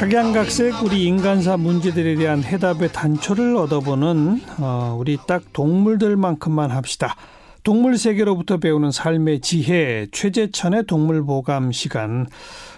[0.00, 7.16] 각양각색 우리 인간사 문제들에 대한 해답의 단초를 얻어보는 어, 우리 딱 동물들만큼만 합시다.
[7.64, 12.26] 동물 세계로부터 배우는 삶의 지혜 최재천의 동물 보감 시간.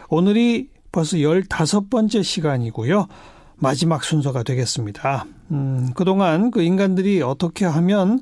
[0.08, 3.06] 오늘이 벌써 15번째 시간이고요.
[3.54, 5.24] 마지막 순서가 되겠습니다.
[5.52, 8.18] 음, 그동안 그 인간들이 어떻게 하면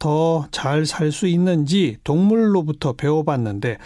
[0.00, 3.76] 더 잘 살 수 있는지 동물로부터 배워봤는데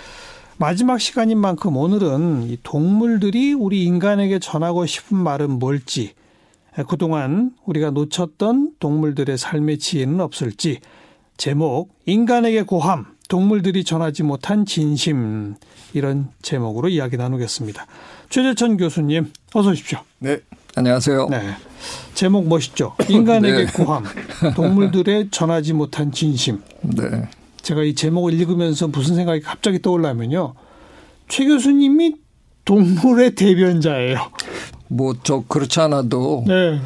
[0.56, 6.14] 마지막 시간인 만큼 오늘은 이 동물들이 우리 인간에게 전하고 싶은 말은 뭘지
[6.88, 10.80] 그동안 우리가 놓쳤던 동물들의 삶의 지혜는 없을지
[11.36, 15.56] 제목 인간에게 고함 동물들이 전하지 못한 진심
[15.92, 17.86] 이런 제목으로 이야기 나누겠습니다.
[18.28, 19.98] 최재천 교수님 어서 오십시오.
[20.18, 20.38] 네.
[20.76, 21.28] 안녕하세요.
[21.30, 21.54] 네.
[22.14, 22.94] 제목 멋있죠.
[23.08, 23.72] 인간에게 네.
[23.72, 24.04] 고함
[24.54, 26.62] 동물들의 전하지 못한 진심.
[26.82, 27.28] 네.
[27.64, 30.54] 제가 이 제목을 읽으면서 무슨 생각이 갑자기 떠올라면요.
[31.28, 32.16] 최 교수님이
[32.64, 34.30] 동물의 대변자예요.
[34.88, 36.78] 뭐 저 그렇지 않아도 네.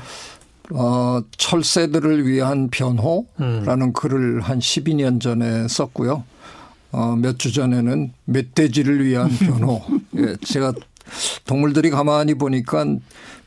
[0.70, 3.92] 어, 철새들을 위한 변호라는 음.
[3.92, 6.24] 글을 한 12년 전에 썼고요.
[6.92, 9.82] 어, 몇 주 전에는 멧돼지를 위한 변호.
[10.16, 10.72] 예, 제가
[11.46, 12.84] 동물들이 가만히 보니까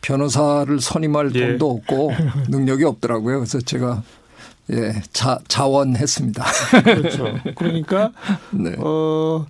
[0.02, 1.48] 변호사를 선임할 예.
[1.48, 2.12] 돈도 없고
[2.50, 3.38] 능력이 없더라고요.
[3.40, 4.04] 그래서 제가
[4.72, 6.44] 예, 자, 자원했습니다.
[6.84, 7.26] 그렇죠.
[7.56, 8.12] 그러니까
[8.52, 8.74] 네.
[8.78, 9.46] 어,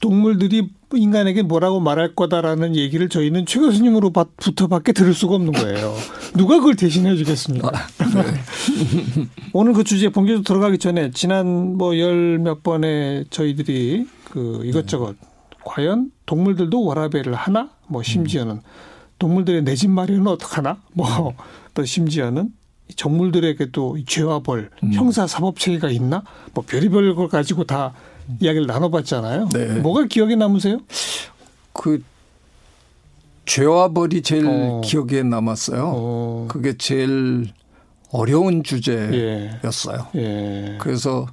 [0.00, 5.94] 동물들이 인간에게 뭐라고 말할 거다라는 얘기를 저희는 최 교수님으로부터밖에 들을 수가 없는 거예요.
[6.34, 7.68] 누가 그걸 대신해 주겠습니까?
[7.68, 9.26] 아, 네.
[9.52, 15.26] 오늘 그 주제 본격적으로 들어가기 전에 지난 뭐 열 몇 번에 저희들이 그 이것저것 네.
[15.64, 17.70] 과연 동물들도 워라벨을 하나?
[17.88, 18.60] 뭐 심지어는
[19.18, 20.78] 동물들의 내 집 마련은 어떡하나?
[20.94, 21.34] 뭐또
[21.74, 21.84] 네.
[21.84, 22.50] 심지어는
[22.94, 24.92] 정물들에게도 죄와 벌, 음.
[24.92, 26.22] 형사 사법 체계가 있나?
[26.54, 27.92] 뭐 별의별 걸 가지고 다
[28.40, 29.48] 이야기를 나눠봤잖아요.
[29.52, 29.66] 네.
[29.80, 30.80] 뭐가 기억에 남으세요?
[31.72, 32.02] 그
[33.44, 34.80] 죄와 벌이 제일 어.
[34.84, 35.92] 기억에 남았어요.
[35.94, 36.46] 어.
[36.48, 37.48] 그게 제일
[38.10, 40.08] 어려운 주제였어요.
[40.14, 40.20] 예.
[40.20, 40.78] 예.
[40.80, 41.26] 그래서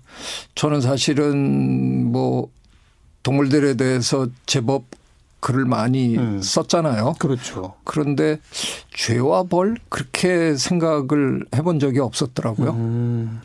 [0.56, 2.50] 저는 사실은 뭐
[3.24, 4.86] 동물들에 대해서 제법
[5.44, 6.42] 글을 많이 음.
[6.42, 7.16] 썼잖아요.
[7.20, 7.74] 그렇죠.
[7.84, 8.40] 그런데
[8.96, 12.70] 죄와 벌 그렇게 생각을 해본 적이 없었더라고요.
[12.72, 13.42] 음.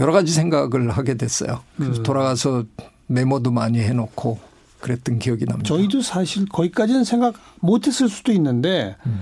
[0.00, 1.60] 여러 가지 생각을 하게 됐어요.
[1.76, 2.02] 그래서 음.
[2.02, 2.64] 돌아가서
[3.08, 4.38] 메모도 많이 해놓고
[4.80, 5.68] 그랬던 기억이 납니다.
[5.68, 9.20] 저희도 사실 거기까지는 생각 못했을 수도 있는데 음.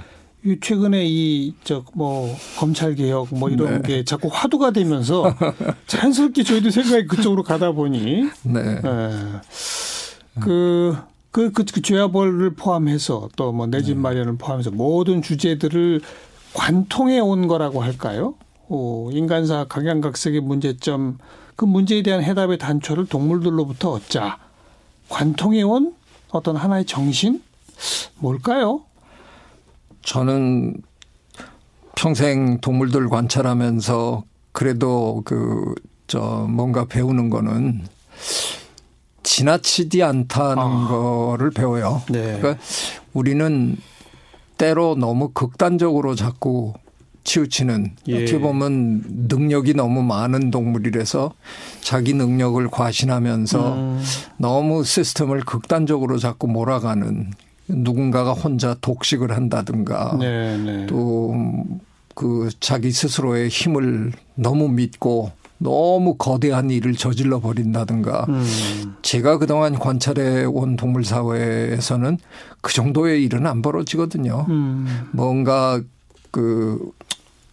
[0.60, 3.88] 최근에 이 저 뭐 검찰 개혁 뭐 이런 네.
[3.88, 5.34] 게 자꾸 화두가 되면서
[5.88, 8.80] 자연스럽게 저희도 생각이 그쪽으로 가다 보니 네.
[8.80, 9.10] 네.
[10.40, 10.96] 그
[11.32, 14.02] 그, 그, 그 죄와벌을 포함해서 또 뭐 내집 네.
[14.02, 16.00] 마련을 포함해서 모든 주제들을
[16.54, 18.34] 관통해 온 거라고 할까요?
[18.68, 21.18] 오, 인간사 각양각색의 문제점
[21.56, 24.38] 그 문제에 대한 해답의 단초를 동물들로부터 얻자.
[25.08, 25.94] 관통해 온
[26.30, 27.42] 어떤 하나의 정신
[28.18, 28.82] 뭘까요?
[30.02, 30.76] 저는
[31.94, 35.74] 평생 동물들 관찰하면서 그래도 그
[36.12, 37.86] 저 뭔가 배우는 거는
[39.22, 40.88] 지나치지 않다는 아.
[40.88, 42.02] 거를 배워요.
[42.10, 42.38] 네.
[42.38, 42.62] 그러니까
[43.12, 43.76] 우리는
[44.58, 46.74] 때로 너무 극단적으로 자꾸
[47.24, 48.22] 치우치는 예.
[48.22, 51.32] 어떻게 보면 능력이 너무 많은 동물이라서
[51.80, 54.02] 자기 능력을 과신하면서 음.
[54.38, 57.32] 너무 시스템을 극단적으로 자꾸 몰아가는
[57.68, 60.86] 누군가가 혼자 독식을 한다든가 네, 네.
[60.86, 65.30] 또그 자기 스스로의 힘을 너무 믿고
[65.62, 68.94] 너무 거대한 일을 저질러 버린다든가 음.
[69.02, 72.18] 제가 그동안 관찰해 온 동물 사회에서는
[72.60, 74.46] 그 정도의 일은 안 벌어지거든요.
[74.48, 75.08] 음.
[75.12, 75.80] 뭔가
[76.30, 76.78] 그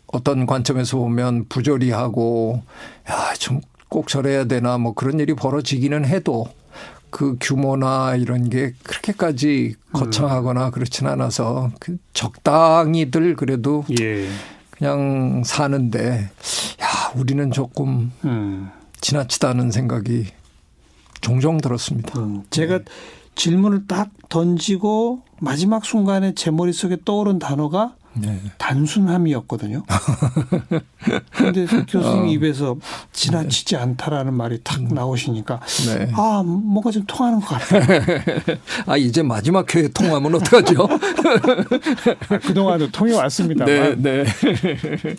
[0.07, 2.61] 어떤 관점에서 보면 부조리하고
[3.09, 6.47] 야, 좀 꼭 저래야 되나 뭐 그런 일이 벌어지기는 해도
[7.09, 14.29] 그 규모나 이런 게 그렇게까지 거창하거나 그렇진 않아서 그 적당히들 그래도 예.
[14.69, 16.29] 그냥 사는데
[16.81, 18.69] 야 우리는 조금 음.
[19.01, 20.27] 지나치다는 생각이
[21.21, 22.19] 종종 들었습니다.
[22.19, 22.43] 음.
[22.49, 22.79] 제가
[23.35, 28.41] 질문을 딱 던지고 마지막 순간에 제 머릿속에 떠오른 단어가 네.
[28.57, 29.83] 단순함이었거든요.
[31.31, 32.25] 그런데 교수님 어.
[32.27, 32.77] 입에서
[33.11, 33.81] 지나치지 네.
[33.81, 34.89] 않다라는 말이 탁 음.
[34.89, 36.11] 나오시니까 네.
[36.13, 37.81] 아 뭔가 좀 통하는 것 같아요.
[38.85, 40.87] 아 이제 마지막 회에 통하면 어떡하죠?
[42.29, 44.01] 아, 그동안도 통해 왔습니다만.
[44.01, 44.25] 네, 네.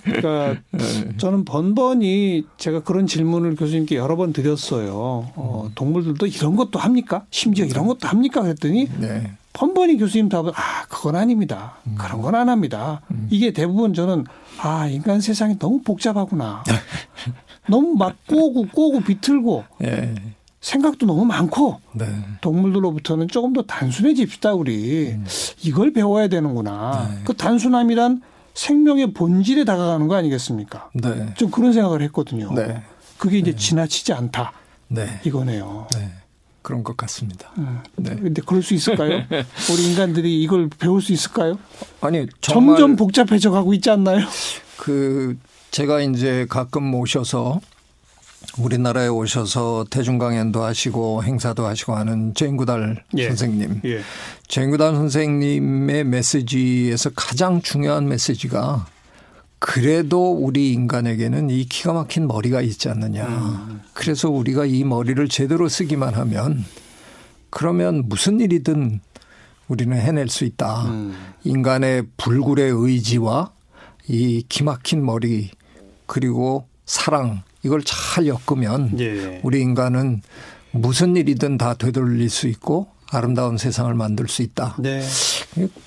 [0.04, 1.16] 그러니까 네.
[1.16, 4.92] 저는 번번이 제가 그런 질문을 교수님께 여러 번 드렸어요.
[5.34, 5.72] 어, 음.
[5.74, 7.24] 동물들도 이런 것도 합니까?
[7.30, 8.42] 심지어 이런 것도 합니까?
[8.42, 9.32] 그랬더니 네.
[9.52, 11.76] 번번이 교수님 답은 아 그건 아닙니다.
[11.86, 11.96] 음.
[11.98, 13.00] 그런 건 안 합니다.
[13.10, 13.26] 음.
[13.30, 14.24] 이게 대부분 저는
[14.58, 16.62] 아 인간 세상이 너무 복잡하구나.
[17.68, 20.14] 너무 막 꼬고 꼬고 비틀고 예.
[20.60, 22.06] 생각도 너무 많고 네.
[22.40, 25.24] 동물들로부터는 조금 더 단순해집시다 우리 음.
[25.62, 27.08] 이걸 배워야 되는구나.
[27.10, 27.18] 네.
[27.24, 28.22] 그 단순함이란
[28.54, 30.90] 생명의 본질에 다가가는 거 아니겠습니까?
[30.94, 31.34] 네.
[31.36, 32.52] 좀 그런 생각을 했거든요.
[32.52, 32.82] 네.
[33.18, 33.56] 그게 이제 네.
[33.56, 34.52] 지나치지 않다.
[34.88, 35.20] 네.
[35.24, 35.86] 이거네요.
[36.70, 36.74] 네.
[36.80, 37.50] 그런 것 같습니다.
[37.58, 37.80] 음.
[37.96, 38.14] 네.
[38.14, 39.24] 근데 그럴 수 있을까요?
[39.72, 41.58] 우리 인간들이 이걸 배울 수 있을까요?
[42.00, 44.24] 아니 점점 복잡해져 가고 있지 않나요?
[44.76, 45.36] 그
[45.72, 47.60] 제가 이제 가끔 모셔서
[48.58, 53.28] 우리나라에 오셔서 대중 강연도 하시고 행사도 하시고 하는 제인구달 예.
[53.28, 53.82] 선생님.
[53.84, 54.00] 예.
[54.48, 58.86] 제인구달 선생님의 메시지에서 가장 중요한 메시지가
[59.60, 63.26] 그래도 우리 인간에게는 이 기가 막힌 머리가 있지 않느냐.
[63.26, 63.82] 음.
[63.92, 66.64] 그래서 우리가 이 머리를 제대로 쓰기만 하면
[67.50, 69.00] 그러면 무슨 일이든
[69.68, 70.86] 우리는 해낼 수 있다.
[70.86, 71.14] 음.
[71.44, 73.52] 인간의 불굴의 의지와
[74.08, 75.50] 이 기막힌 머리
[76.06, 79.40] 그리고 사랑 이걸 잘 엮으면 예.
[79.44, 80.22] 우리 인간은
[80.72, 84.76] 무슨 일이든 다 되돌릴 수 있고 아름다운 세상을 만들 수 있다.
[84.78, 85.02] 네.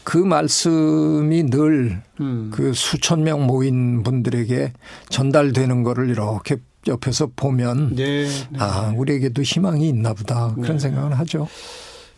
[0.03, 2.51] 그 말씀이 늘그 음.
[2.53, 4.73] 그 수천 명 모인 분들에게
[5.09, 6.57] 전달되는 거를 이렇게
[6.87, 8.25] 옆에서 보면 네.
[8.25, 8.59] 네.
[8.59, 10.79] 아 우리에게도 희망이 있나 보다 그런 네.
[10.79, 11.47] 생각을 하죠.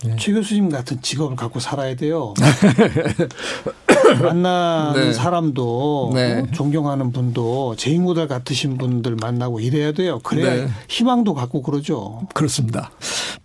[0.03, 0.15] 네.
[0.18, 2.33] 최 교수님 같은 직업을 갖고 살아야 돼요.
[4.21, 5.13] 만나는 네.
[5.13, 6.39] 사람도 네.
[6.39, 10.19] 어, 존경하는 분도 제인모델 같으신 분들 만나고 이래야 돼요.
[10.19, 10.71] 그래야 네.
[10.89, 12.21] 희망도 갖고 그러죠.
[12.33, 12.92] 그렇습니다.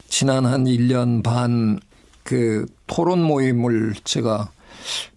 [0.08, 1.80] 지난 한 1년 반
[2.30, 4.52] 그 토론 모임을 제가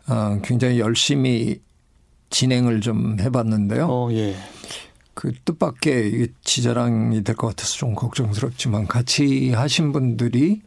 [0.08, 1.62] 어, 굉장히 열심히
[2.32, 3.86] 진행을 좀 해봤는데요.
[3.88, 4.36] 어, 예.
[5.14, 10.64] 그 뜻밖의 지자랑이 될 것 같아서 좀 걱정스럽지만 같이 하신 분들이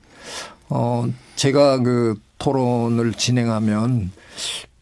[0.69, 4.12] 어, 제가 그 토론을 진행하면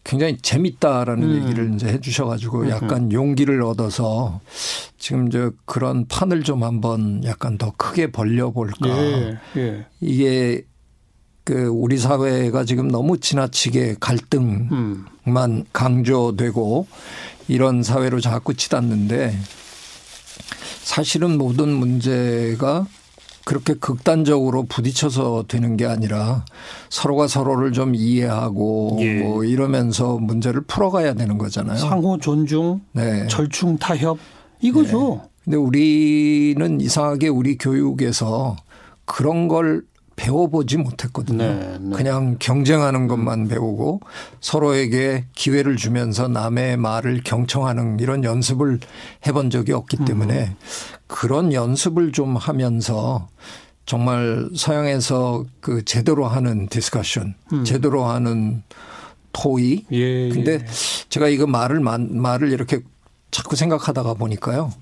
[0.04, 1.42] 굉장히 재밌다라는 음.
[1.44, 4.42] 얘기를 이제 해 주셔가지고 약간 용기를 얻어서
[4.98, 8.86] 지금 저 그런 판을 좀 한번 약간 더 크게 벌려볼까.
[8.86, 9.86] 예, 예.
[10.02, 10.66] 이게
[11.44, 15.64] 그 우리 사회가 지금 너무 지나치게 갈등만 음.
[15.72, 16.86] 강조되고
[17.48, 19.36] 이런 사회로 자꾸 치닫는데
[20.82, 22.86] 사실은 모든 문제가
[23.44, 26.46] 그렇게 극단적으로 부딪혀서 되는 게 아니라
[26.88, 29.20] 서로가 서로를 좀 이해하고 예.
[29.20, 31.76] 뭐 이러면서 문제를 풀어가야 되는 거잖아요.
[31.76, 33.26] 상호 존중, 네.
[33.26, 34.16] 절충 타협
[34.62, 35.20] 이거죠.
[35.22, 35.28] 네.
[35.44, 38.56] 근데 우리는 이상하게 우리 교육에서
[39.04, 39.82] 그런 걸
[40.16, 41.38] 배워보지 못했거든요.
[41.38, 41.96] 네, 네.
[41.96, 44.00] 그냥 경쟁하는 것만 배우고
[44.40, 48.80] 서로에게 기회를 주면서 남의 말을 경청하는 이런 연습을
[49.26, 50.54] 해본 적이 없기 때문에 음.
[51.06, 53.28] 그런 연습을 좀 하면서
[53.86, 57.64] 정말 서양에서 그 제대로 하는 discussion, 음.
[57.64, 58.62] 제대로 하는
[59.32, 59.84] 토의.
[59.92, 60.28] 예, 예.
[60.30, 60.64] 근데
[61.08, 62.80] 제가 이거 말을 말을 이렇게
[63.30, 64.72] 자꾸 생각하다가 보니까요.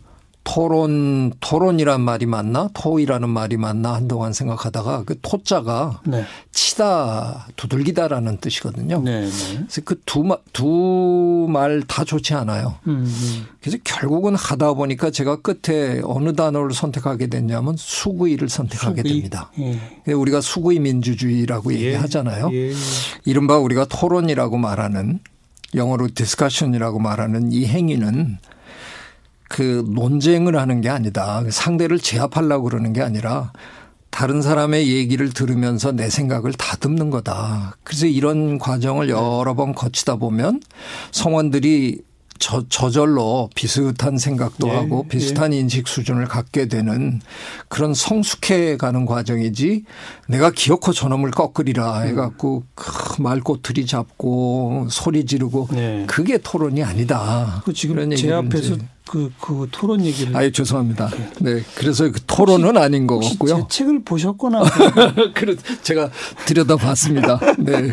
[0.45, 6.25] 토론 토론이란 말이 맞나 토이라는 말이 맞나 한동안 생각하다가 그 토자가 네.
[6.51, 9.03] 치다 두들기다라는 뜻이거든요.
[9.03, 9.31] 네, 네.
[9.31, 12.75] 그래서 그두두말 다 좋지 않아요.
[12.89, 13.47] 음, 음.
[13.61, 19.13] 그래서 결국은 하다 보니까 제가 끝에 어느 단어를 선택하게 됐냐면 수구이를 선택하게 수구이.
[19.13, 19.51] 됩니다.
[19.61, 20.13] 예.
[20.13, 21.79] 우리가 수구이 민주주의라고 예.
[21.79, 22.51] 얘기하잖아요.
[22.53, 22.73] 예.
[23.25, 25.21] 이른바 우리가 토론이라고 말하는
[25.75, 28.39] 영어로 discussion이라고 말하는 이 행위는
[29.53, 31.45] 그 논쟁을 하는 게 아니다.
[31.47, 33.53] 상대를 제압하려고 그러는 게 아니라
[34.09, 37.77] 다른 사람의 얘기를 들으면서 내 생각을 다듬는 거다.
[37.85, 40.63] 그래서 이런 과정을 여러 번 거치다 보면
[41.11, 42.01] 성원들이
[42.43, 45.59] 저, 저절로 비슷한 생각도 예, 하고 비슷한 예.
[45.59, 47.21] 인식 수준을 갖게 되는
[47.69, 49.85] 그런 성숙해 가는 과정이지
[50.27, 56.05] 내가 기어코 저놈을 꺾으리라 해갖고 그 말꼬투리 잡고 소리 지르고 예.
[56.09, 57.63] 그게 토론이 아니다.
[57.65, 58.75] 그 지금 제 앞에서
[59.09, 60.37] 그, 그 토론 얘기를.
[60.37, 61.11] 아유, 죄송합니다.
[61.41, 61.63] 네.
[61.77, 63.69] 그래서 그 토론은 아닌 것 같고요.
[63.69, 64.63] 제 책을 보셨거나.
[65.35, 66.11] 그래, 제가
[66.47, 67.39] 들여다 봤습니다.
[67.59, 67.93] 네.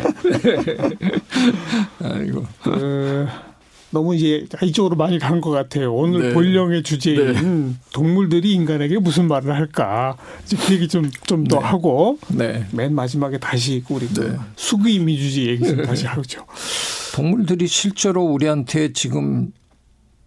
[2.02, 2.46] 아이고.
[2.62, 3.26] 그,
[3.90, 5.94] 너무 이제 이쪽으로 많이 간 것 같아요.
[5.94, 6.34] 오늘 네.
[6.34, 7.74] 본령의 주제인 네.
[7.92, 10.16] 동물들이 인간에게 무슨 말을 할까.
[10.66, 11.64] 그 얘기 좀, 좀더 네.
[11.64, 12.18] 하고.
[12.28, 12.66] 네.
[12.72, 14.36] 맨 마지막에 다시 우리 네.
[14.56, 16.44] 수구이 미주지 얘기 좀 다시 하죠.
[17.14, 19.50] 동물들이 실제로 우리한테 지금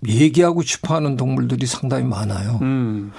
[0.08, 2.60] 얘기하고 싶어 하는 동물들이 상당히 많아요.
[2.62, 3.12] 음.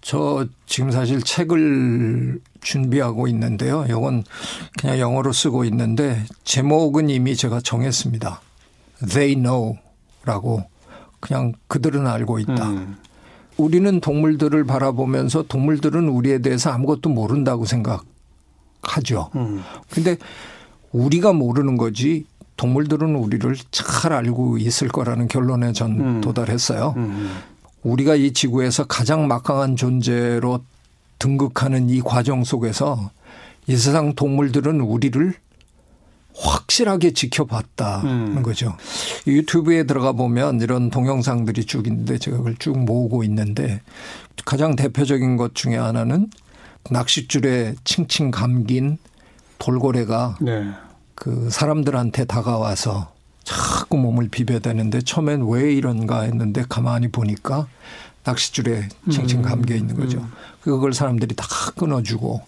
[0.00, 3.86] 저 지금 사실 책을 준비하고 있는데요.
[3.88, 4.24] 이건
[4.76, 8.40] 그냥 영어로 쓰고 있는데 제목은 이미 제가 정했습니다.
[9.08, 9.78] They know
[10.24, 10.64] 라고
[11.20, 12.68] 그냥 그들은 알고 있다.
[12.68, 12.96] 음.
[13.56, 19.30] 우리는 동물들을 바라보면서 동물들은 우리에 대해서 아무것도 모른다고 생각하죠.
[19.36, 19.62] 음.
[19.90, 20.16] 근데
[20.92, 22.24] 우리가 모르는 거지
[22.56, 26.20] 동물들은 우리를 잘 알고 있을 거라는 결론에 전 음.
[26.20, 26.94] 도달했어요.
[26.96, 27.30] 음.
[27.82, 30.60] 우리가 이 지구에서 가장 막강한 존재로
[31.18, 33.10] 등극하는 이 과정 속에서
[33.66, 35.34] 이 세상 동물들은 우리를
[36.34, 38.42] 확실하게 지켜봤다는 음.
[38.42, 38.76] 거죠.
[39.26, 43.82] 유튜브에 들어가 보면 이런 동영상들이 쭉 있는데 제가 그걸 쭉 모으고 있는데
[44.44, 46.28] 가장 대표적인 것 중에 하나는
[46.90, 48.98] 낚싯줄에 칭칭 감긴
[49.58, 50.70] 돌고래가 네.
[51.14, 53.12] 그 사람들한테 다가와서
[53.44, 57.66] 자꾸 몸을 비벼대는데 처음엔 왜 이런가 했는데 가만히 보니까
[58.24, 59.42] 낚싯줄에 칭칭 음.
[59.42, 60.18] 감겨 있는 거죠.
[60.18, 60.32] 음.
[60.62, 61.46] 그걸 사람들이 다
[61.76, 62.40] 끊어주고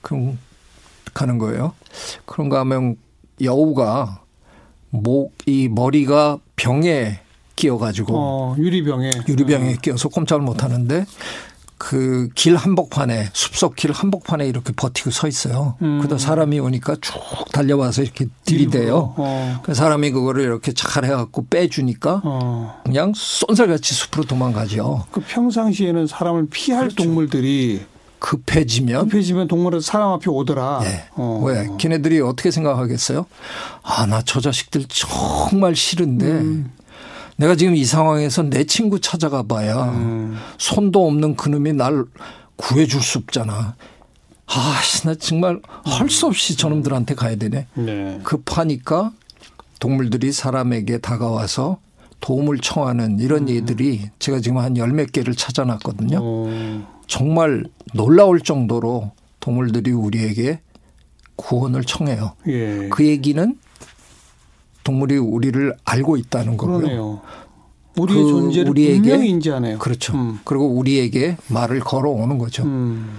[0.00, 0.38] 그럼
[1.14, 1.74] 가는 거예요.
[2.24, 2.96] 그런가 하면
[3.42, 4.22] 여우가
[4.90, 7.20] 목 이 머리가 병에
[7.56, 9.76] 끼어가지고 어, 유리병에 유리병에 음.
[9.82, 11.04] 끼어서 꼼짝을 못 하는데
[11.78, 15.74] 그 길 한복판에 숲속 길 한복판에 이렇게 버티고 서 있어요.
[15.82, 15.98] 음.
[15.98, 17.14] 그러다 사람이 오니까 쭉
[17.52, 19.14] 달려와서 이렇게 들이대요.
[19.16, 19.60] 어.
[19.64, 22.80] 그 사람이 그거를 이렇게 잘 해갖고 빼주니까 어.
[22.84, 25.06] 그냥 쏜살같이 숲으로 도망가죠.
[25.10, 27.02] 그 평상시에는 사람을 피할 그렇죠.
[27.02, 27.80] 동물들이
[28.22, 30.80] 급해지면 급해지면 동물은 사람 앞에 오더라.
[30.84, 31.04] 네.
[31.16, 31.42] 어.
[31.44, 31.68] 왜?
[31.76, 33.26] 걔네들이 어떻게 생각하겠어요?
[33.82, 36.70] 아, 나 저 자식들 정말 싫은데 음.
[37.36, 40.38] 내가 지금 이 상황에서 내 친구 찾아가 봐야 음.
[40.58, 42.04] 손도 없는 그놈이 날
[42.56, 43.74] 구해줄 수 없잖아.
[44.46, 47.66] 아, 나 정말 할 수 없이 저놈들한테 가야 되네.
[47.74, 48.20] 네.
[48.22, 49.10] 급하니까
[49.80, 51.78] 동물들이 사람에게 다가와서
[52.20, 53.48] 도움을 청하는 이런 음.
[53.48, 56.18] 예들이 제가 지금 한 열 몇 개를 찾아놨거든요.
[56.22, 56.48] 오.
[57.06, 60.60] 정말 놀라울 정도로 동물들이 우리에게
[61.36, 62.32] 구원을 청해요.
[62.48, 62.88] 예.
[62.90, 63.58] 그 얘기는
[64.84, 66.78] 동물이 우리를 알고 있다는 거고요.
[66.78, 67.20] 그러네요.
[67.98, 69.78] 우리의 그 존재를 우리에게 분명히 인지하네요.
[69.78, 70.14] 그렇죠.
[70.14, 70.40] 음.
[70.44, 72.64] 그리고 우리에게 말을 걸어오는 거죠.
[72.64, 73.10] 음.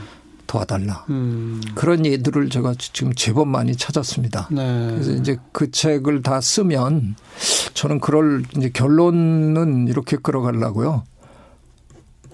[0.47, 1.05] 도와달라.
[1.09, 1.61] 음.
[1.73, 4.49] 그런 예들을 제가 지금 제법 많이 찾았습니다.
[4.51, 4.87] 네.
[4.91, 7.15] 그래서 이제 그 책을 다 쓰면
[7.73, 11.03] 저는 그럴 이제 결론은 이렇게 끌어가려고요.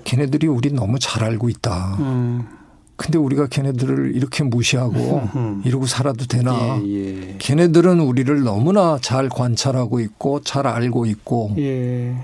[0.10, 1.98] 걔네들이 우리 너무 잘 알고 있다.
[2.00, 2.48] 음.
[2.96, 5.30] 근데 우리가 걔네들을 이렇게 무시하고
[5.64, 6.82] 이러고 살아도 되나?
[6.84, 7.36] 예, 예.
[7.38, 12.16] 걔네들은 우리를 너무나 잘 관찰하고 있고 잘 알고 있고 예.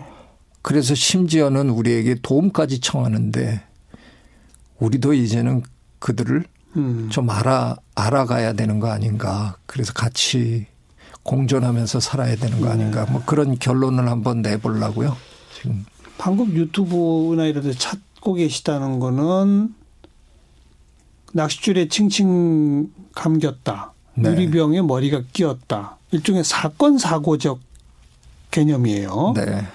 [0.64, 3.62] 그래서 심지어는 우리에게 도움까지 청하는데
[4.80, 5.62] 우리도 이제는
[6.00, 6.44] 그들을
[6.78, 7.08] 음.
[7.12, 9.58] 좀 알아 알아가야 되는 거 아닌가?
[9.68, 10.66] 그래서 같이
[11.22, 13.06] 공존하면서 살아야 되는 거 아닌가?
[13.10, 15.16] 뭐 그런 결론을 한번 내보려고요.
[15.54, 15.86] 지금
[16.18, 19.74] 방금 유튜브나 이런 데 찾고 계시다는 거는
[21.34, 23.94] 낚싯줄에 칭칭 감겼다.
[24.16, 24.30] 네.
[24.30, 25.98] 유리병에 머리가 끼었다.
[26.12, 27.60] 일종의 사건 사고적
[28.52, 29.34] 개념이에요.
[29.36, 29.66] 네.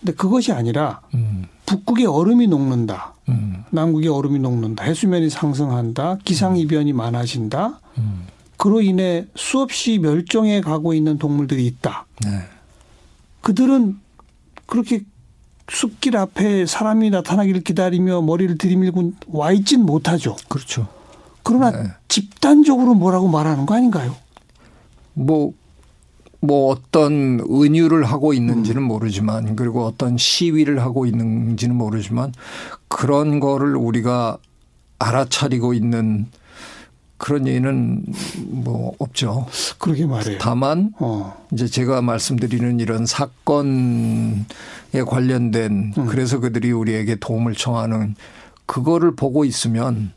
[0.00, 1.46] 근데 그것이 아니라 음.
[1.66, 3.14] 북극의 얼음이 녹는다.
[3.28, 3.64] 음.
[3.70, 4.84] 남극의 얼음이 녹는다.
[4.84, 6.18] 해수면이 상승한다.
[6.24, 7.80] 기상 이변이 많아진다.
[7.98, 8.26] 음.
[8.56, 12.06] 그로 인해 수없이 멸종해 가고 있는 동물들이 있다.
[12.24, 12.40] 네.
[13.40, 13.98] 그들은
[14.66, 15.04] 그렇게
[15.70, 20.36] 숲길 앞에 사람이 나타나기를 기다리며 머리를 들이밀고 와 있진 못하죠.
[20.48, 20.88] 그렇죠.
[21.42, 21.88] 그러나 네.
[22.08, 24.14] 집단적으로 뭐라고 말하는 거 아닌가요?
[25.14, 25.52] 뭐,
[26.40, 28.88] 뭐 어떤 은유를 하고 있는지는 음.
[28.88, 32.32] 모르지만 그리고 어떤 시위를 하고 있는지는 모르지만
[32.88, 34.38] 그런 거를 우리가
[34.98, 36.26] 알아차리고 있는
[37.16, 38.04] 그런 예는
[38.48, 39.46] 뭐 없죠.
[39.78, 40.38] 그러게 말해요.
[40.40, 41.46] 다만 어.
[41.52, 44.44] 이제 제가 말씀드리는 이런 사건에
[45.06, 46.06] 관련된 음.
[46.06, 48.14] 그래서 그들이 우리에게 도움을 청하는
[48.66, 50.12] 그거를 보고 있으면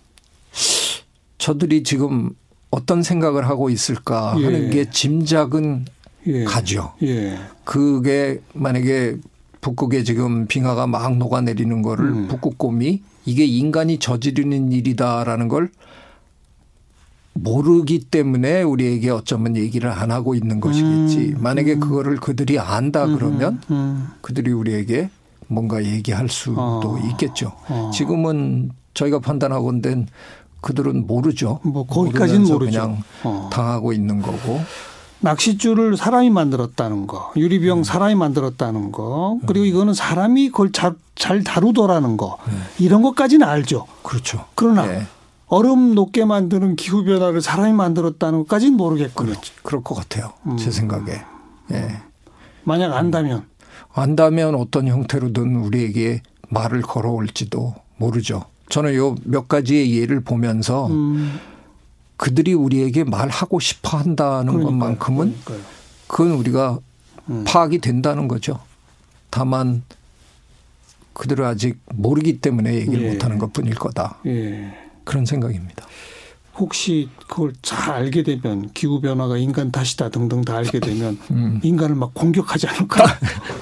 [1.38, 2.32] 저들이 지금
[2.72, 4.46] 어떤 생각을 하고 있을까 예.
[4.46, 5.86] 하는 게 짐작은
[6.28, 6.44] 예.
[6.44, 6.94] 가죠.
[7.04, 7.38] 예.
[7.64, 9.18] 그게 만약에
[9.62, 12.28] 북극에 지금 빙하가 막 녹아내리는 거를 음.
[12.28, 15.70] 북극곰이 이게 인간이 저지르는 일이다라는 걸
[17.42, 21.36] 모르기 때문에 우리에게 어쩌면 얘기를 안 하고 있는 것이겠지.
[21.36, 21.80] 음, 만약에 음.
[21.80, 25.10] 그거를 그들이 안다 음, 그러면 음, 그들이 우리에게
[25.48, 27.54] 뭔가 얘기할 수도 어, 있겠죠.
[27.70, 27.92] 어.
[27.94, 30.08] 지금은 저희가 판단하고는
[30.62, 31.60] 그들은 모르죠.
[31.64, 32.82] 뭐 거기까지는 모르죠.
[32.82, 33.50] 그냥 어.
[33.52, 34.60] 당하고 있는 거고.
[35.20, 37.84] 낚싯줄을 사람이 만들었다는 거, 유리병 음.
[37.84, 39.70] 사람이 만들었다는 거, 그리고 음.
[39.70, 42.64] 이거는 사람이 그걸 잘, 잘 다루더라는 거, 음.
[42.78, 43.88] 이런 것까지는 알죠.
[44.04, 44.46] 그렇죠.
[44.54, 45.08] 그러나 네.
[45.48, 49.30] 얼음 녹게 만드는 기후 변화를 사람이 만들었다는 것까지는 모르겠군요.
[49.32, 50.34] 그렇, 그럴 것 같아요.
[50.46, 50.58] 음.
[50.58, 51.22] 제 생각에.
[51.72, 52.02] 예.
[52.64, 53.46] 만약 안다면
[53.94, 58.44] 안다면 어떤 형태로든 우리에게 말을 걸어올지도 모르죠.
[58.70, 61.40] 저는 요 몇 가지의 예를 보면서 음.
[62.18, 64.66] 그들이 우리에게 말하고 싶어 한다는 그러니까요.
[64.80, 65.72] 것만큼은 그러니까요.
[66.08, 66.80] 그건 우리가
[67.30, 67.44] 음.
[67.48, 68.60] 파악이 된다는 거죠.
[69.30, 69.84] 다만
[71.14, 73.12] 그들을 아직 모르기 때문에 얘기를 예.
[73.14, 74.18] 못하는 것 뿐일 거다.
[74.26, 74.74] 예.
[75.08, 75.88] 그런 생각입니다.
[76.56, 81.60] 혹시 그걸 잘 알게 되면 기후 변화가 인간 탓이다 등등 다 알게 되면 음.
[81.64, 83.06] 인간을 막 공격하지 않을까?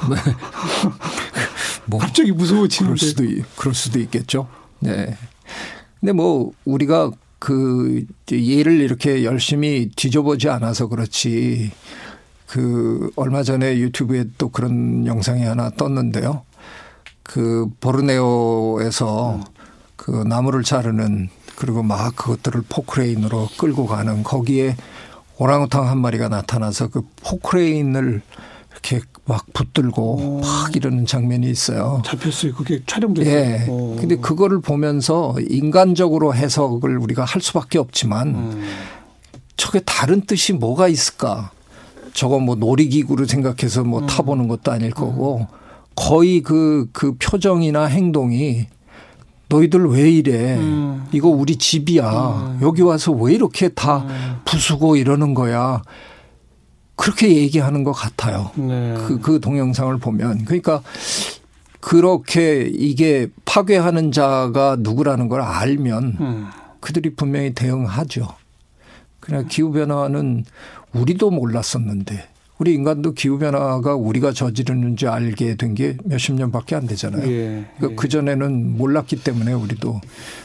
[0.10, 0.16] 네.
[1.86, 2.96] 뭐 갑자기 무서워지는데.
[2.96, 3.24] 그럴 수도
[3.56, 4.48] 그럴 수도 있겠죠.
[4.80, 5.16] 네.
[6.00, 11.72] 근데 뭐 우리가 그 예를 이렇게 열심히 뒤져보지 않아서 그렇지
[12.48, 16.44] 그 얼마 전에 유튜브에 또 그런 영상이 하나 떴는데요.
[17.22, 19.44] 그 보르네오에서
[19.96, 24.76] 그 나무를 자르는 그리고 막 그것들을 포크레인으로 끌고 가는 거기에
[25.38, 28.22] 오랑우탕 한 마리가 나타나서 그 포크레인을
[28.72, 30.42] 이렇게 막 붙들고 오.
[30.42, 32.02] 막 이러는 장면이 있어요.
[32.06, 32.54] 잡혔어요.
[32.54, 33.36] 그게 촬영됐어요.
[33.36, 33.66] 예.
[33.68, 33.96] 오.
[33.96, 38.68] 근데 그거를 보면서 인간적으로 해석을 우리가 할 수밖에 없지만 음.
[39.58, 41.52] 저게 다른 뜻이 뭐가 있을까?
[42.14, 44.08] 저거 뭐 놀이기구로 생각해서 뭐 음.
[44.08, 45.46] 타보는 것도 아닐 거고 음.
[45.96, 48.68] 거의 그, 그 표정이나 행동이
[49.56, 50.58] 너희들 왜 이래?
[50.58, 51.08] 음.
[51.12, 52.10] 이거 우리 집이야.
[52.10, 52.60] 음.
[52.62, 54.42] 여기 와서 왜 이렇게 다 음.
[54.46, 55.82] 부수고 이러는 거야?
[56.96, 58.52] 그렇게 얘기하는 것 같아요.
[58.56, 58.94] 네.
[59.08, 60.46] 그, 그 동영상을 보면.
[60.46, 60.82] 그러니까
[61.80, 66.48] 그렇게 이게 파괴하는 자가 누구라는 걸 알면 음.
[66.80, 68.28] 그들이 분명히 대응하죠.
[69.20, 70.46] 그냥 기후변화는
[70.94, 77.30] 우리도 몰랐었는데 우리 인간도 기후변화가 우리가 저지르는지 알게 된 게 몇십 년밖에 안 되잖아요.
[77.30, 77.96] 예, 그러니까 예.
[77.96, 80.00] 그전에는 몰랐기 때문에 우리도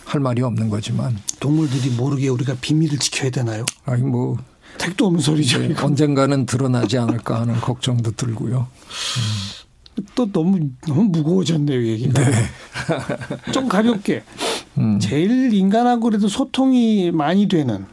[0.04, 1.16] 할 말이 없는 거지만.
[1.38, 3.64] 동물들이 모르게 우리가 비밀을 지켜야 되나요?
[3.84, 4.36] 아니, 뭐.
[4.78, 5.58] 택도 없는 소리죠.
[5.60, 8.66] 네, 언젠가는 드러나지 않을까 하는 걱정도 들고요.
[9.98, 10.02] 음.
[10.16, 12.24] 또 너무, 너무 무거워졌네요, 얘기가.
[12.24, 12.32] 네.
[13.52, 14.22] 좀 가볍게.
[14.78, 14.98] 음.
[14.98, 17.84] 제일 인간하고 그래도 소통이 많이 되는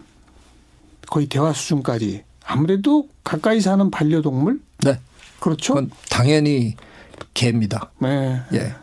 [1.08, 4.62] 거의 대화 수준까지 아무래도 가까이 사는 반려동물?
[4.84, 5.00] 네.
[5.40, 5.76] 그렇죠.
[5.76, 6.76] 그건 당연히
[7.34, 7.92] 개입니다.
[8.00, 8.40] 네.
[8.54, 8.74] 예.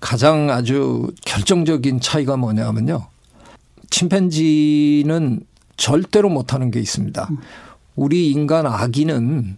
[0.00, 3.06] 가장 아주 결정적인 차이가 뭐냐면요.
[3.90, 5.40] 침팬지는
[5.76, 7.28] 절대로 못하는 게 있습니다.
[7.30, 7.38] 음.
[7.94, 9.56] 우리 인간 아기는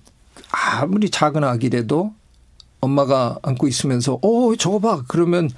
[0.50, 2.12] 아무리 작은 아기라도
[2.80, 5.50] 엄마가 안고 있으면서 어 저거 봐 그러면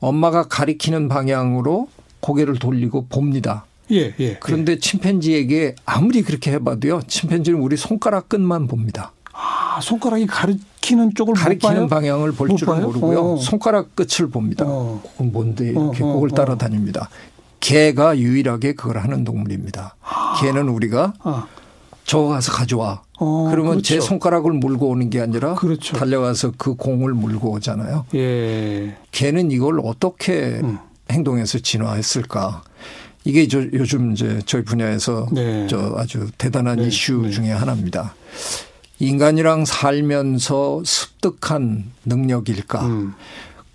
[0.00, 1.88] 엄마가 가리키는 방향으로
[2.20, 3.66] 고개를 돌리고 봅니다.
[3.90, 4.36] 예, 예.
[4.40, 4.78] 그런데 예.
[4.78, 9.12] 침팬지에게 아무리 그렇게 해봐도요, 침팬지는 우리 손가락 끝만 봅니다.
[9.32, 13.32] 아, 손가락이 가리키는 쪽을 가리키는 방향을 볼 줄은 모르고요.
[13.32, 13.36] 어.
[13.38, 14.64] 손가락 끝을 봅니다.
[14.66, 15.02] 어.
[15.02, 16.34] 그건 뭔데 이렇게 어, 어, 그걸 어.
[16.34, 17.08] 따라다닙니다.
[17.60, 19.96] 개가 유일하게 그걸 하는 동물입니다.
[20.02, 20.40] 아.
[20.40, 21.46] 개는 우리가 아.
[22.04, 23.02] 저거 가서 가져와.
[23.18, 23.94] 어, 그러면 그렇죠.
[23.94, 25.96] 제 손가락을 물고 오는 게 아니라 그렇죠.
[25.96, 28.06] 달려가서 그 공을 물고 오잖아요.
[28.14, 28.96] 예.
[29.12, 30.78] 개는 이걸 어떻게 음.
[31.10, 32.64] 행동해서 진화했을까?
[33.24, 35.66] 이게 저 요즘 이제 저희 분야에서 네.
[35.68, 36.88] 저 아주 대단한 네.
[36.88, 37.30] 이슈 네.
[37.30, 38.14] 중의 하나입니다.
[38.98, 42.86] 인간이랑 살면서 습득한 능력일까?
[42.86, 43.14] 음.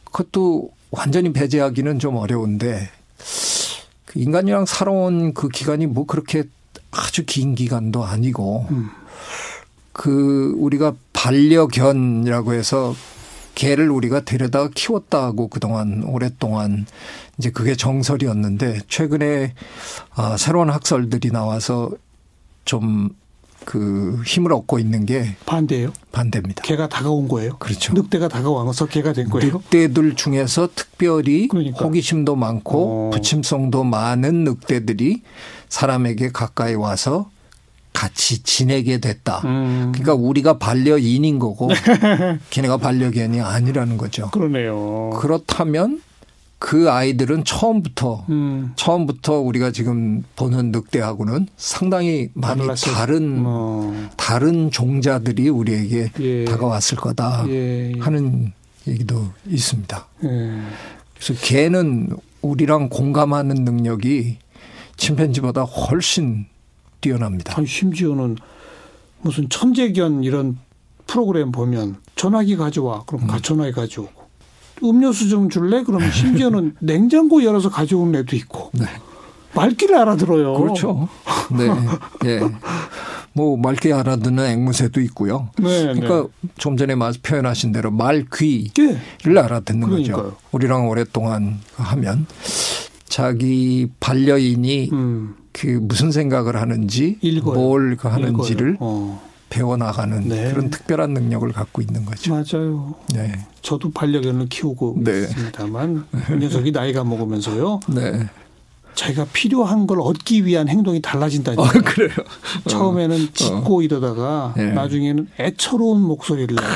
[0.05, 2.89] 그것도 완전히 배제하기는 좀 어려운데
[4.05, 6.43] 그 인간이랑 살아온 그 기간이 뭐 그렇게
[6.91, 8.89] 아주 긴 기간도 아니고 음.
[9.91, 12.95] 그 우리가 반려견이라고 해서
[13.57, 16.85] 개를 우리가 데려다 키웠다고 그동안 오랫동안
[17.39, 19.53] 이제 그게 정설이었는데 최근에
[20.15, 21.89] 아, 새로운 학설들이 나와서
[22.65, 23.09] 좀
[23.67, 25.91] 그 힘을 얻고 있는 게 반대예요.
[26.13, 26.63] 반대입니다.
[26.63, 27.57] 개가 다가온 거예요.
[27.57, 27.93] 그렇죠.
[27.93, 29.55] 늑대가 다가와서 개가 된 거예요.
[29.57, 31.83] 늑대들 중에서 특별히 그러니까.
[31.83, 33.09] 호기심도 많고 어.
[33.11, 35.21] 부침성도 많은 늑대들이
[35.67, 37.29] 사람에게 가까이 와서
[37.97, 39.41] 같이 지내게 됐다.
[39.45, 39.91] 음.
[39.91, 41.67] 그러니까 우리가 반려인인 거고
[42.51, 44.29] 걔네가 반려견이 아니라는 거죠.
[44.29, 45.09] 그러네요.
[45.19, 46.03] 그렇다면
[46.59, 48.73] 그 아이들은 처음부터 음.
[48.75, 52.93] 처음부터 우리가 지금 보는 늑대하고는 상당히 많이 달랐을.
[52.93, 54.09] 다른 어.
[54.15, 56.45] 다른 종자들이 우리에게 예.
[56.45, 57.93] 다가왔을 거다 예.
[57.95, 57.99] 예.
[57.99, 58.53] 하는
[58.87, 60.07] 얘기도 있습니다.
[60.23, 60.61] 예.
[61.15, 62.09] 그래서 개는
[62.43, 64.37] 우리랑 공감하는 능력이
[64.97, 66.45] 침팬지보다 훨씬
[67.01, 67.53] 뛰어납니다.
[67.57, 68.37] 아니, 심지어는
[69.21, 70.57] 무슨 천재견 이런
[71.05, 73.39] 프로그램 보면 전화기 가져와 그럼 음.
[73.41, 74.27] 전화기 가져오고
[74.83, 75.83] 음료수 좀 줄래?
[75.83, 78.69] 그러면 심지어는 냉장고 열어서 가져온 애도 있고.
[78.73, 78.85] 네.
[79.55, 80.53] 말귀를 알아들어요.
[80.53, 81.09] 그렇죠.
[81.57, 81.67] 네.
[82.29, 82.39] 예.
[83.33, 85.49] 뭐 말귀 알아듣는 앵무새도 있고요.
[85.57, 86.49] 네, 그러니까 네.
[86.57, 89.39] 좀 전에 표현하신 대로 말귀를 네.
[89.39, 90.15] 알아듣는 그러니까요.
[90.15, 90.35] 거죠.
[90.51, 92.25] 우리랑 오랫동안 하면
[93.05, 95.35] 자기 반려인이 음.
[95.57, 97.55] 그 무슨 생각을 하는지 읽어요.
[97.55, 99.21] 뭘그 하는지를 어.
[99.49, 100.51] 배워나가는 네.
[100.51, 102.33] 그런 특별한 능력을 갖고 있는 거죠.
[102.33, 102.95] 맞아요.
[103.13, 103.31] 네.
[103.61, 105.21] 저도 반려견을 키우고 네.
[105.21, 107.79] 있습니다만 이 녀석이 나이가 먹으면서요.
[107.87, 108.29] 네.
[108.93, 111.63] 자기가 필요한 걸 얻기 위한 행동이 달라진다니까.
[111.63, 112.09] 아, 그래요.
[112.67, 113.27] 처음에는 어.
[113.33, 113.81] 짖고 어.
[113.81, 114.71] 이러다가 네.
[114.73, 116.67] 나중에는 애처로운 목소리를 내요.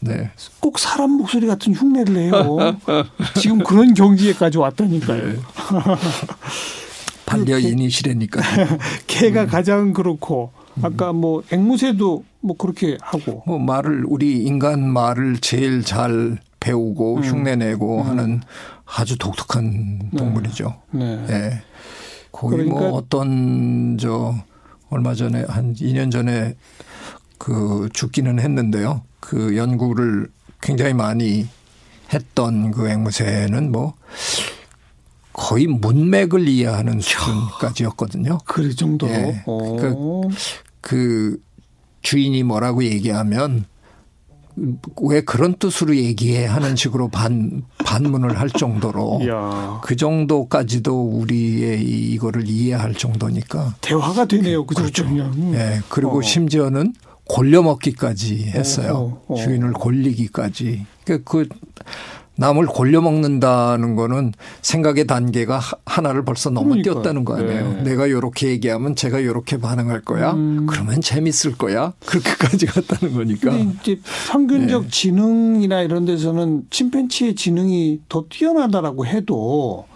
[0.00, 0.30] 네.
[0.58, 2.58] 꼭 사람 목소리 같은 흉내를 내요.
[3.38, 5.22] 지금 그런 경지에까지 왔다니까요.
[5.28, 5.36] 네.
[7.32, 8.40] 반려인이시라니까.
[9.06, 9.46] 개가 음.
[9.46, 13.42] 가장 그렇고 아까 뭐 앵무새도 뭐 그렇게 하고.
[13.46, 17.22] 뭐 말을 우리 인간 말을 제일 잘 배우고 음.
[17.22, 18.06] 흉내내고 음.
[18.06, 18.40] 하는
[18.86, 20.18] 아주 독특한 네.
[20.18, 20.74] 동물이죠.
[20.90, 21.26] 네.
[21.26, 21.62] 네.
[22.30, 24.34] 거의 뭐 그러니까 뭐 어떤 저
[24.90, 26.54] 얼마 전에 한 2년 전에
[27.38, 29.02] 그 죽기는 했는데요.
[29.20, 30.28] 그 연구를
[30.60, 31.48] 굉장히 많이
[32.12, 33.94] 했던 그 앵무새는 뭐
[35.32, 38.38] 거의 문맥을 이해하는 수준까지였거든요.
[38.44, 39.08] 그 정도.
[39.08, 39.42] 예.
[39.46, 40.28] 그,
[40.80, 41.38] 그
[42.02, 43.64] 주인이 뭐라고 얘기하면
[45.02, 49.80] 왜 그런 뜻으로 얘기해 하는 식으로 반 반문을 할 정도로 야.
[49.82, 54.66] 그 정도까지도 우리의 이거를 이해할 정도니까 대화가 되네요.
[54.66, 55.06] 그 그렇죠.
[55.16, 55.22] 예.
[55.40, 55.80] 네.
[55.88, 56.22] 그리고 어.
[56.22, 56.92] 심지어는
[57.24, 58.92] 골려먹기까지 했어요.
[58.92, 59.36] 어, 어, 어.
[59.36, 60.86] 주인을 골리기까지.
[61.04, 61.48] 그러니까 그
[62.36, 67.72] 남을 골려 먹는다는 거는 생각의 단계가 하나를 벌써 넘어뛰었다는 거 아니에요.
[67.74, 67.82] 네.
[67.82, 70.32] 내가 요렇게 얘기하면 제가 요렇게 반응할 거야.
[70.32, 70.66] 음.
[70.66, 71.92] 그러면 재밌을 거야.
[72.06, 73.52] 그렇게까지 갔다는 거니까.
[73.54, 74.88] 이제 평균적 네.
[74.88, 79.86] 지능이나 이런 데서는 침팬치의 지능이 더 뛰어나다라고 해도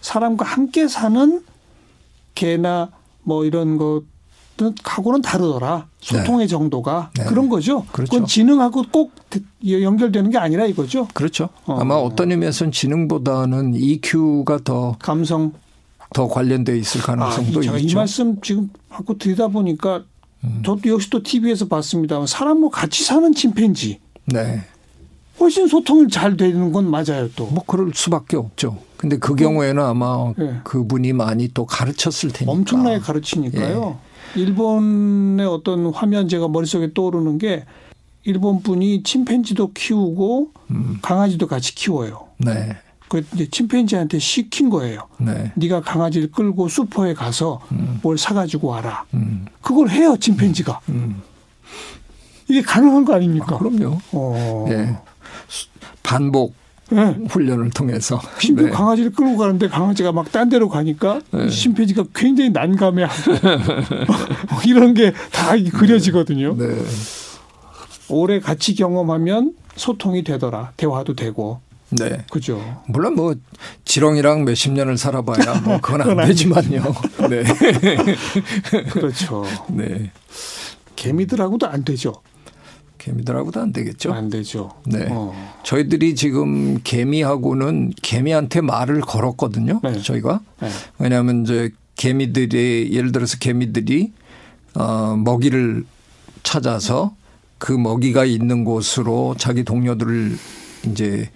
[0.00, 1.42] 사람과 함께 사는
[2.34, 2.90] 개나
[3.22, 4.02] 뭐 이런 것
[4.82, 5.86] 하고는 다르더라.
[6.00, 6.46] 소통의 네.
[6.46, 7.24] 정도가 네.
[7.24, 7.84] 그런 거죠.
[7.92, 8.10] 그렇죠.
[8.10, 9.12] 그건 지능하고 꼭
[9.66, 11.08] 연결되는 게 아니라 이거죠.
[11.14, 11.48] 그렇죠.
[11.66, 11.78] 어.
[11.80, 15.52] 아마 어떤 의미에서는 지능보다는 EQ가 더 감성
[16.14, 17.78] 더 관련돼 있을 가능성도 아, 있죠.
[17.78, 20.04] 이 말씀 지금 하고 드리다 보니까
[20.44, 20.62] 음.
[20.64, 22.24] 저도 역시 또 TV에서 봤습니다.
[22.26, 24.00] 사람과 같이 사는 침팬지.
[24.26, 24.62] 네.
[25.40, 27.46] 훨씬 소통이 잘 되는 건 맞아요, 또.
[27.46, 28.78] 뭐 그럴 수밖에 없죠.
[28.96, 30.60] 근데 그 경우에는 아마 네.
[30.64, 32.50] 그분이 많이 또 가르쳤을 테니까.
[32.52, 33.96] 엄청나게 가르치니까요.
[34.02, 34.07] 예.
[34.38, 37.64] 일본의 어떤 화면 제가 머릿속에 떠오르는 게
[38.24, 40.98] 일본 분이 침팬지도 키우고 음.
[41.02, 42.28] 강아지도 같이 키워요.
[42.38, 42.76] 네.
[43.08, 45.08] 그 이제 침팬지한테 시킨 거예요.
[45.18, 45.52] 네.
[45.56, 48.00] 네가 강아지를 끌고 슈퍼에 가서 음.
[48.02, 49.04] 뭘 사가지고 와라.
[49.14, 49.46] 음.
[49.62, 50.80] 그걸 해요 침팬지가.
[50.90, 51.22] 음.
[52.48, 53.56] 이게 가능한 거 아닙니까?
[53.56, 53.98] 아, 그럼요.
[54.12, 54.66] 어.
[54.68, 54.96] 네.
[56.02, 56.54] 반복
[56.90, 57.16] 네.
[57.28, 58.20] 훈련을 통해서.
[58.38, 58.70] 심지어 네.
[58.72, 61.48] 강아지를 끌고 가는데 강아지가 막 딴 데로 가니까 네.
[61.48, 63.32] 심폐지가 굉장히 난감해하고
[64.66, 66.56] 이런 게 다 그려지거든요.
[66.56, 66.66] 네.
[68.08, 70.72] 오래 같이 경험하면 소통이 되더라.
[70.76, 71.60] 대화도 되고.
[71.90, 72.24] 네.
[72.30, 72.82] 그죠.
[72.86, 73.34] 물론 뭐
[73.84, 76.82] 지렁이랑 몇십 년을 살아봐야 뭐 그건 안 되지만요.
[77.30, 77.42] 네.
[78.92, 79.44] 그렇죠.
[79.68, 80.10] 네.
[80.96, 82.12] 개미들하고도 안 되죠.
[83.08, 84.12] 개미들하고도 안 되겠죠.
[84.12, 84.70] 안 되죠.
[84.86, 85.06] 네.
[85.10, 85.32] 어.
[85.64, 89.80] 저희들이 지금 개미하고는 개미한테 말을 걸었거든요.
[89.82, 90.00] 네.
[90.00, 90.40] 저희가.
[90.60, 90.68] 네.
[90.98, 94.12] 왜냐하면 이제 개미들이 예를 들어서 개미들이
[94.74, 95.84] 어 먹이를
[96.42, 97.14] 찾아서
[97.58, 100.36] 그 먹이가 있는 곳으로 자기 동료들을
[100.86, 101.30] 이제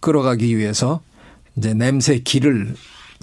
[0.00, 1.00] 끌어가기 위해서
[1.56, 2.74] 이제 냄새 길을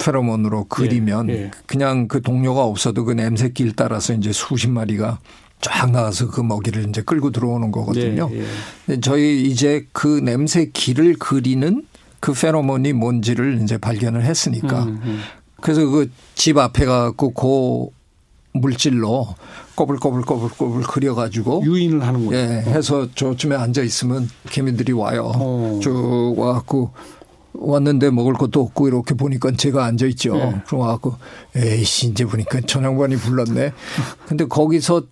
[0.02, 1.52] 페로몬으로 그리면 예, 예.
[1.65, 5.19] 그냥 그 동료가 없어도 그 냄새 길 따라서 이제 수십 마리가
[5.62, 8.30] 쫙 나와서 그 먹이를 이제 끌고 들어오는 거거든요.
[8.30, 8.43] 네,
[8.89, 9.00] 예.
[9.00, 11.84] 저희 이제 그 냄새 길을 그리는
[12.19, 15.19] 그 페로몬이 뭔지를 이제 발견을 했으니까 음, 음.
[15.62, 17.91] 그래서 그 집 앞에 가고 고
[18.54, 19.28] 물질로
[19.76, 22.41] 꼬불꼬불꼬불꼬불 그려가지고 유인을 하는 거예요.
[22.41, 25.32] 예, 해서 저쯤에 앉아 있으면 개미들이 와요.
[25.36, 25.80] 어.
[25.84, 26.91] 쭉 와갖고
[27.52, 30.38] 왔는데 먹을 것도 없고 이렇게 보니까 제가 앉아 있죠.
[30.38, 30.62] 네.
[30.65, 31.15] 그럼 와갖고
[31.58, 33.74] 에이씨 이제 보니까 천양반이 불렀네.
[34.26, 35.04] 근데 거기서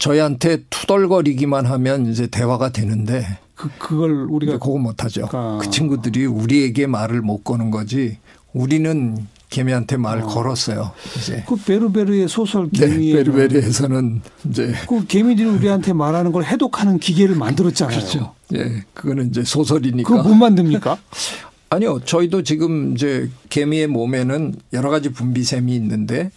[0.00, 5.28] 저희한테 투덜거리기만 하면 이제 대화가 되는데 그 그걸 우리가 그거 못 하죠.
[5.32, 5.58] 아.
[5.60, 8.16] 그 친구들이 우리에게 말을 못 거는 거지.
[8.52, 10.26] 우리는 개미한테 말 어.
[10.26, 10.92] 걸었어요.
[11.18, 17.36] 이제 그 베르베르의 소설 개미 네, 베르베르에서는 이제 그 개미들이 우리한테 말하는 걸 해독하는 기계를
[17.36, 17.98] 만들었잖아요.
[17.98, 18.34] 그렇죠.
[18.54, 20.08] 예, 그거는 이제 소설이니까.
[20.08, 20.96] 그거 못 만듭니까?
[21.68, 26.30] 아니요, 저희도 지금 이제 개미의 몸에는 여러 가지 분비샘이 있는데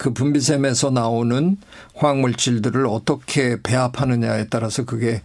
[0.00, 1.58] 그 분비샘에서 나오는
[1.94, 5.20] 화학물질들을 어떻게 배합하느냐에 따라서 그게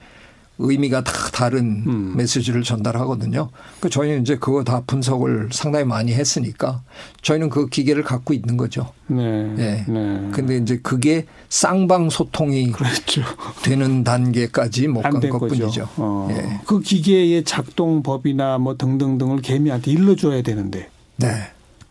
[0.58, 2.14] 의미가 다 다른 음.
[2.18, 3.50] 메시지를 전달하거든요.
[3.80, 6.82] 그 저희는 이제 그거 다 분석을 상당히 많이 했으니까
[7.22, 8.92] 저희는 그 기계를 갖고 있는 거죠.
[9.08, 9.24] 네.
[9.58, 9.86] 예.
[9.88, 10.30] 네.
[10.34, 13.22] 근데 이제 그게 쌍방 소통이 그렇죠.
[13.64, 15.88] 되는 단계까지 못 간 것뿐이죠.
[15.96, 16.28] 어.
[16.32, 16.60] 예.
[16.68, 20.90] 그 기계의 작동 법이나 뭐 등등등을 개미한테 일러줘야 되는데.
[21.16, 21.28] 네.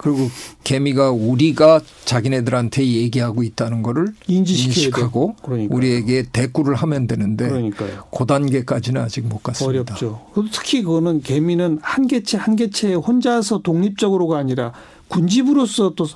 [0.05, 0.29] 그리고
[0.65, 5.35] 개미가 우리가 자기네들한테 얘기하고 있다는 거를 인식하고
[5.71, 8.05] 우리에게 대꾸를 하면 되는데 그러니까요.
[8.15, 9.95] 그 단계까지는 아직 못 갔습니다.
[9.95, 10.21] 어렵죠.
[10.53, 14.75] 특히 그거는 개미는 한 개체 한 개체 혼자서 독립적으로가 아니라
[15.09, 16.07] 군집으로서 또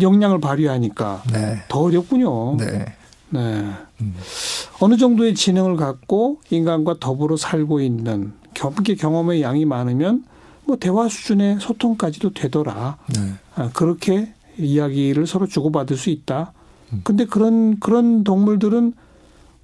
[0.00, 1.62] 역량을 발휘하니까 네.
[1.68, 2.56] 더 어렵군요.
[2.56, 2.86] 네.
[3.30, 3.40] 네.
[4.00, 4.14] 음.
[4.80, 10.24] 어느 정도의 지능을 갖고 인간과 더불어 살고 있는 함께 경험의 양이 많으면
[10.66, 12.98] 뭐 대화 수준의 소통까지도 되더라.
[13.14, 13.32] 네.
[13.54, 16.52] 아, 그렇게 이야기를 서로 주고받을 수 있다.
[16.92, 17.00] 음.
[17.04, 18.92] 근데 그런 그런 동물들은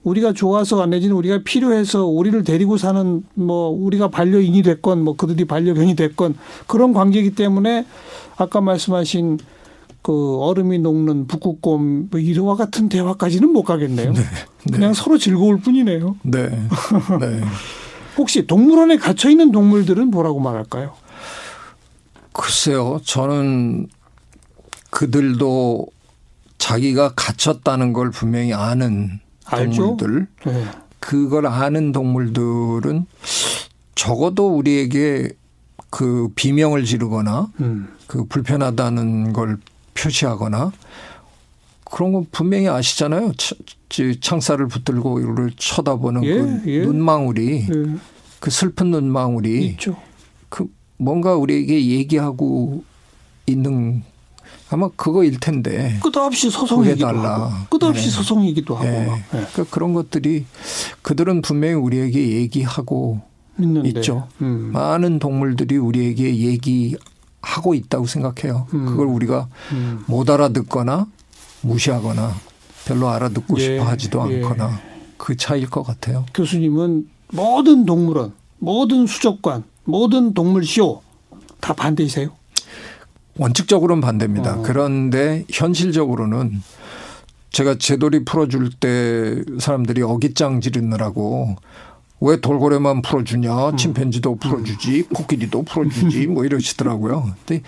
[0.04, 5.94] 우리가 좋아서 내지는 우리가 필요해서 우리를 데리고 사는 뭐 우리가 반려인이 됐건 뭐 그들이 반려견이
[5.94, 6.36] 됐건
[6.66, 7.86] 그런 관계이기 때문에
[8.36, 9.38] 아까 말씀하신
[10.02, 14.12] 그 얼음이 녹는 북극곰 뭐 이와 같은 대화까지는 못 가겠네요.
[14.12, 14.72] 네, 네.
[14.72, 16.16] 그냥 서로 즐거울 뿐이네요.
[16.22, 16.48] 네.
[16.48, 17.40] 네.
[18.16, 20.94] 혹시 동물원에 갇혀 있는 동물들은 뭐라고 말할까요?
[22.32, 23.00] 글쎄요.
[23.04, 23.88] 저는
[24.90, 25.86] 그들도
[26.58, 29.96] 자기가 갇혔다는 걸 분명히 아는 알죠?
[29.96, 30.28] 동물들.
[30.46, 30.64] 네.
[31.00, 33.06] 그걸 아는 동물들은
[33.94, 35.30] 적어도 우리에게
[35.90, 37.88] 그 비명을 지르거나 음.
[38.06, 39.58] 그 불편하다는 걸
[39.94, 40.72] 표시하거나
[41.84, 43.32] 그런 건 분명히 아시잖아요.
[44.20, 46.78] 창살을 붙들고 이를 쳐다보는 예, 그 예.
[46.84, 47.96] 눈망울이 예.
[48.40, 49.96] 그 슬픈 눈망울이 있죠.
[50.48, 52.84] 그 뭔가 우리에게 얘기하고
[53.46, 54.02] 있는
[54.70, 58.10] 아마 그거일 텐데 끝없이 소송이기도 하고 끝없이 네.
[58.10, 59.06] 소송이기도 하고 네.
[59.06, 59.24] 네.
[59.30, 60.46] 그러니까 그런 것들이
[61.02, 63.20] 그들은 분명히 우리에게 얘기하고
[63.60, 63.88] 있는데.
[63.90, 64.28] 있죠.
[64.40, 64.70] 음.
[64.72, 68.66] 많은 동물들이 우리에게 얘기하고 있다고 생각해요.
[68.72, 68.86] 음.
[68.86, 70.04] 그걸 우리가 음.
[70.06, 71.06] 못 알아듣거나
[71.60, 72.34] 무시하거나
[72.86, 73.62] 별로 알아듣고 예.
[73.62, 74.42] 싶어 하지도 예.
[74.42, 74.80] 않거나
[75.16, 76.26] 그 차이일 것 같아요.
[76.34, 81.02] 교수님은 모든 동물원, 모든 수족관, 모든 동물쇼
[81.60, 82.30] 다 반대이세요?
[83.38, 84.58] 원칙적으로는 반대입니다.
[84.58, 84.62] 어.
[84.62, 86.62] 그런데 현실적으로는
[87.50, 91.56] 제가 제돌이 풀어줄 때 사람들이 어깃장 지르느라고
[92.20, 93.76] 왜 돌고래만 풀어주냐, 음.
[93.76, 95.14] 침팬지도 풀어주지, 음.
[95.14, 97.32] 코끼리도 풀어주지, 뭐 이러시더라고요.
[97.46, 97.62] 근데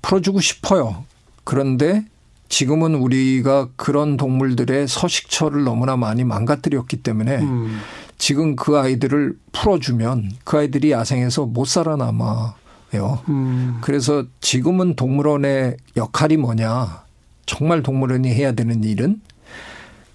[0.00, 1.04] 풀어주고 싶어요.
[1.44, 2.04] 그런데
[2.48, 7.78] 지금은 우리가 그런 동물들의 서식처를 너무나 많이 망가뜨렸기 때문에 음.
[8.18, 12.54] 지금 그 아이들을 풀어주면 그 아이들이 야생에서 못 살아남아.
[12.94, 13.18] 요.
[13.28, 13.78] 음.
[13.80, 17.04] 그래서 지금은 동물원의 역할이 뭐냐.
[17.44, 19.20] 정말 동물원이 해야 되는 일은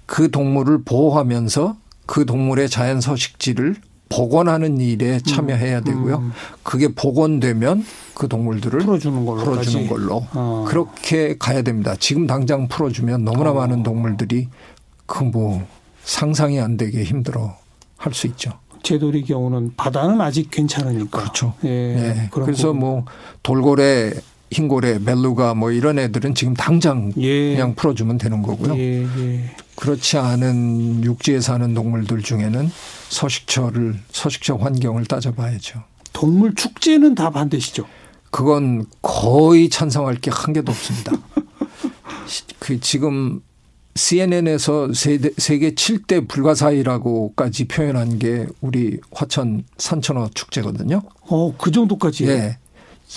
[0.06, 3.76] 그 동물을 보호하면서 그 동물의 자연 서식지를
[4.10, 5.84] 복원하는 일에 참여해야 음.
[5.84, 6.18] 되고요.
[6.18, 6.32] 음.
[6.64, 10.66] 그게 복원되면 그 동물들을 풀어주는 걸로, 풀어주는 걸로 어.
[10.68, 11.96] 그렇게 가야 됩니다.
[12.00, 13.54] 지금 당장 풀어주면 너무나 어.
[13.54, 14.48] 많은 동물들이
[15.06, 15.66] 그 뭐
[16.04, 17.56] 상상이 안 되게 힘들어
[17.98, 18.52] 할 수 있죠.
[18.84, 21.20] 제돌이 경우는 바다는 아직 괜찮으니까.
[21.20, 21.54] 그렇죠.
[21.64, 21.68] 예.
[21.68, 22.30] 네.
[22.32, 23.06] 그래서 뭐
[23.44, 24.12] 돌고래,
[24.50, 27.54] 흰고래, 멜루가 뭐 이런 애들은 지금 당장 예.
[27.54, 28.76] 그냥 풀어주면 되는 거고요.
[28.76, 29.04] 예.
[29.04, 29.56] 예.
[29.76, 32.72] 그렇지 않은 육지에 사는 동물들 중에는
[33.10, 35.84] 서식처를 서식처 환경을 따져봐야죠.
[36.12, 37.86] 동물 축제는 다 반대시죠?
[38.32, 41.12] 그건 거의 찬성할 게 한 개도 없습니다.
[42.60, 43.42] 그 지금
[43.96, 51.02] CNN에서 세계 7대 불가사의라고까지 표현한 게 우리 화천 산천어 축제거든요.
[51.28, 52.26] 어, 그 정도까지?
[52.28, 52.58] 예.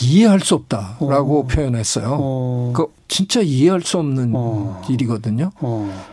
[0.03, 1.47] 이해할 수 없다라고 어.
[1.47, 2.19] 표현했어요.
[2.21, 2.73] 어.
[2.75, 4.83] 그 진짜 이해할 수 없는 어.
[4.91, 5.53] 일이거든요.
[5.61, 6.05] 어.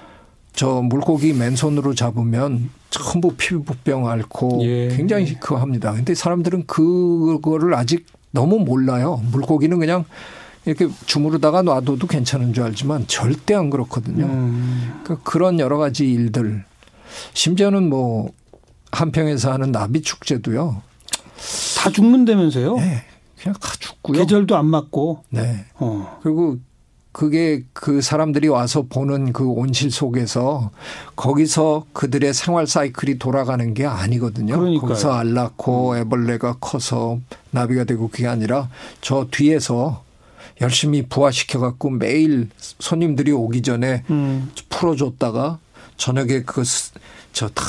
[0.54, 4.90] 저 물고기 맨손으로 잡으면 전부 피부병 앓고 예.
[4.90, 5.92] 굉장히 그 합니다.
[5.94, 9.22] 근데 사람들은 그거를 아직 너무 몰라요.
[9.32, 10.06] 물고기는 그냥
[10.66, 14.26] 이렇게 주무르다가 놔둬도 괜찮은 줄 알지만 절대 안 그렇거든요.
[14.26, 15.00] 음.
[15.04, 16.64] 그러니까 그런 여러 가지 일들
[17.34, 18.32] 심지어는 뭐
[18.92, 20.82] 한평에서 하는 나비 축제도요.
[21.78, 22.76] 다 죽는다면서요?
[22.76, 23.06] 네.
[23.42, 24.20] 그냥 다 죽고요.
[24.20, 25.24] 계절도 안 맞고.
[25.30, 25.66] 네.
[25.76, 26.20] 어.
[26.22, 26.58] 그리고
[27.12, 30.72] 그게 그 사람들이 와서 보는 그 온실 속에서
[31.16, 34.58] 거기서 그들의 생활 사이클이 돌아가는 게 아니거든요.
[34.58, 34.88] 그러니까요.
[34.88, 37.20] 거기서 알 낳고 애벌레가 커서
[37.52, 38.70] 나비가 되고 그게 아니라
[39.02, 40.04] 저 뒤에서
[40.62, 44.52] 열심히 부화시켜 갖고 매일 손님들이 오기 전에 음.
[44.70, 45.60] 풀어줬다가
[45.98, 46.64] 저녁에 그
[47.34, 47.64] 저 다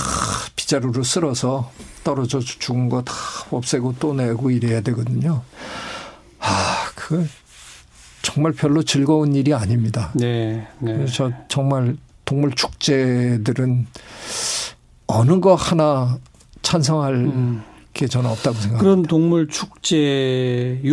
[0.57, 1.71] 빗자루로 쓸어서
[2.03, 3.13] 떨어져 죽은 거 다
[3.53, 5.43] 없애고 또 내고 이래야 되거든요.
[6.41, 7.29] 아, 그
[8.23, 10.11] 정말 별로 즐거운 일이 아닙니다.
[10.15, 10.67] 네.
[10.79, 10.95] 네.
[10.95, 13.87] 그래서 정말 동물 축제들은
[15.09, 16.19] 어느 거 하나
[16.63, 17.63] 찬성할 음.
[17.93, 18.79] 게 저는 없다고 생각합니다.
[18.83, 20.87] 그런 동물 축제용으로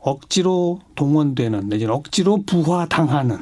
[0.00, 3.36] 억지로 동원되는 내지는 억지로 부화당하는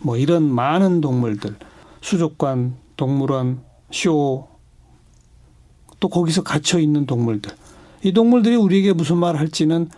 [0.00, 1.56] 뭐 이런 많은 동물들
[2.02, 4.46] 수족관, 동물원, 쇼,
[6.00, 7.50] 또 거기서 갇혀 있는 동물들.
[8.04, 9.88] 이 동물들이 우리에게 무슨 말을 할지는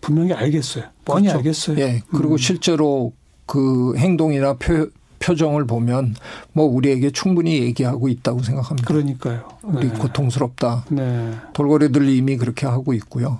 [0.00, 0.84] 분명히 알겠어요.
[1.04, 1.38] 뻔히 그렇죠.
[1.38, 1.78] 알겠어요.
[1.78, 2.02] 예.
[2.10, 2.38] 그리고 음.
[2.38, 3.12] 실제로
[3.46, 6.14] 그 행동이나 표, 표정을 보면
[6.52, 8.86] 뭐 우리에게 충분히 얘기하고 있다고 생각합니다.
[8.88, 9.48] 그러니까요.
[9.62, 9.98] 우리 네.
[9.98, 10.86] 고통스럽다.
[10.90, 11.32] 네.
[11.52, 13.38] 돌고래들 이미 그렇게 하고 있고요.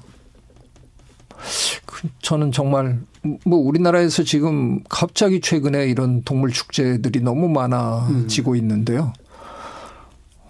[1.86, 3.00] 그 저는 정말
[3.44, 8.56] 뭐 우리나라에서 지금 갑자기 최근에 이런 동물 축제들이 너무 많아지고 음.
[8.56, 9.12] 있는데요.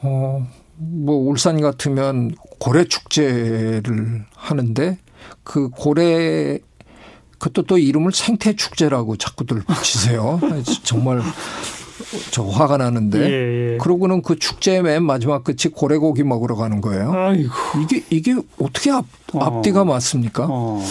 [0.02, 0.46] 어,
[0.76, 4.98] 뭐 울산 같으면 고래 축제를 하는데
[5.42, 6.58] 그 고래
[7.38, 10.40] 그것도 또 이름을 생태 축제라고 자꾸들 붙이세요.
[10.84, 11.22] 정말
[12.30, 13.78] 저 화가 나는데 예, 예.
[13.78, 17.12] 그러고는 그 축제 맨 마지막 끝이 고래고기 먹으러 가는 거예요.
[17.12, 17.52] 아이고.
[17.82, 19.44] 이게 이게 어떻게 앞, 어.
[19.44, 20.46] 앞뒤가 맞습니까?
[20.48, 20.84] 어.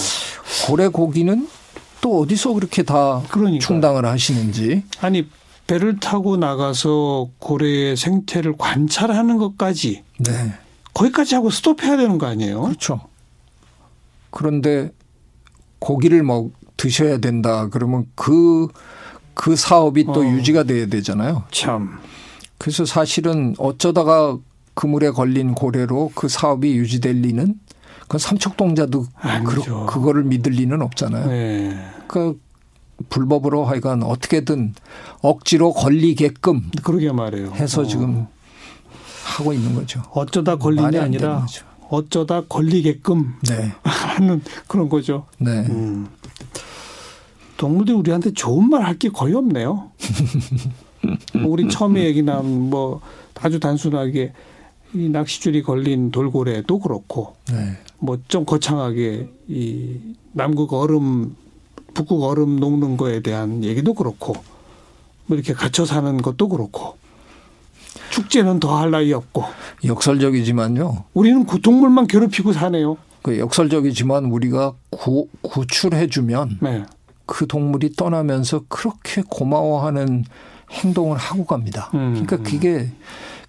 [0.68, 1.48] 고래고기는
[2.02, 3.60] 또 어디서 그렇게 다 그러니까요.
[3.60, 4.84] 충당을 하시는지.
[5.02, 5.28] 아니
[5.68, 10.32] 배를 타고 나가서 고래의 생태를 관찰하는 것까지 네.
[10.94, 12.62] 거기까지 하고 스톱해야 되는 거 아니에요?
[12.62, 13.02] 그렇죠.
[14.30, 14.92] 그런데
[15.80, 20.26] 고기를 먹 드셔야 된다 그러면 그그 사업이 또 어.
[20.26, 21.44] 유지가 돼야 되잖아요.
[21.52, 22.00] 참.
[22.58, 24.38] 그래서 사실은 어쩌다가
[24.74, 27.56] 그물에 걸린 고래로 그 사업이 유지될 리는
[28.02, 29.06] 그건 삼척동자도
[29.46, 31.28] 그, 그거를 믿을 리는 없잖아요.
[31.28, 31.78] 네.
[32.08, 32.40] 그
[33.10, 34.74] 불법으로 하여간 어떻게든
[35.22, 37.52] 억지로 걸리게끔 그러게 말해요.
[37.52, 37.86] 해서 어.
[37.86, 38.28] 지금
[39.24, 40.02] 하고 있는 거죠.
[40.12, 41.46] 어쩌다 걸린 게 아니라
[41.90, 43.72] 어쩌다 걸리게끔 네.
[43.84, 45.26] 하는 그런 거죠.
[45.38, 45.52] 네.
[45.68, 46.08] 음.
[47.58, 49.92] 동물들이 우리한테 좋은 말 할 게 거의 없네요.
[51.46, 53.02] 우리 처음에 얘기 나온 뭐
[53.36, 54.34] 아주 단순하게
[54.94, 57.78] 이 낚시줄이 걸린 돌고래도 그렇고 네.
[58.00, 59.98] 뭐좀 거창하게 이
[60.32, 61.36] 남극 얼음
[61.94, 64.34] 북극 얼음 녹는 거에 대한 얘기도 그렇고
[65.26, 66.96] 뭐 이렇게 갇혀 사는 것도 그렇고
[68.10, 69.46] 축제는 더할 나위 없고
[69.86, 71.06] 역설적이지만요.
[71.14, 72.98] 우리는 그 동물만 괴롭히고 사네요.
[73.22, 76.84] 그 역설적이지만 우리가 구, 구출해주면 네.
[77.26, 80.26] 그 동물이 떠나면서 그렇게 고마워하는
[80.72, 81.90] 행동을 하고 갑니다.
[81.94, 82.44] 음, 그러니까 음.
[82.44, 82.92] 그게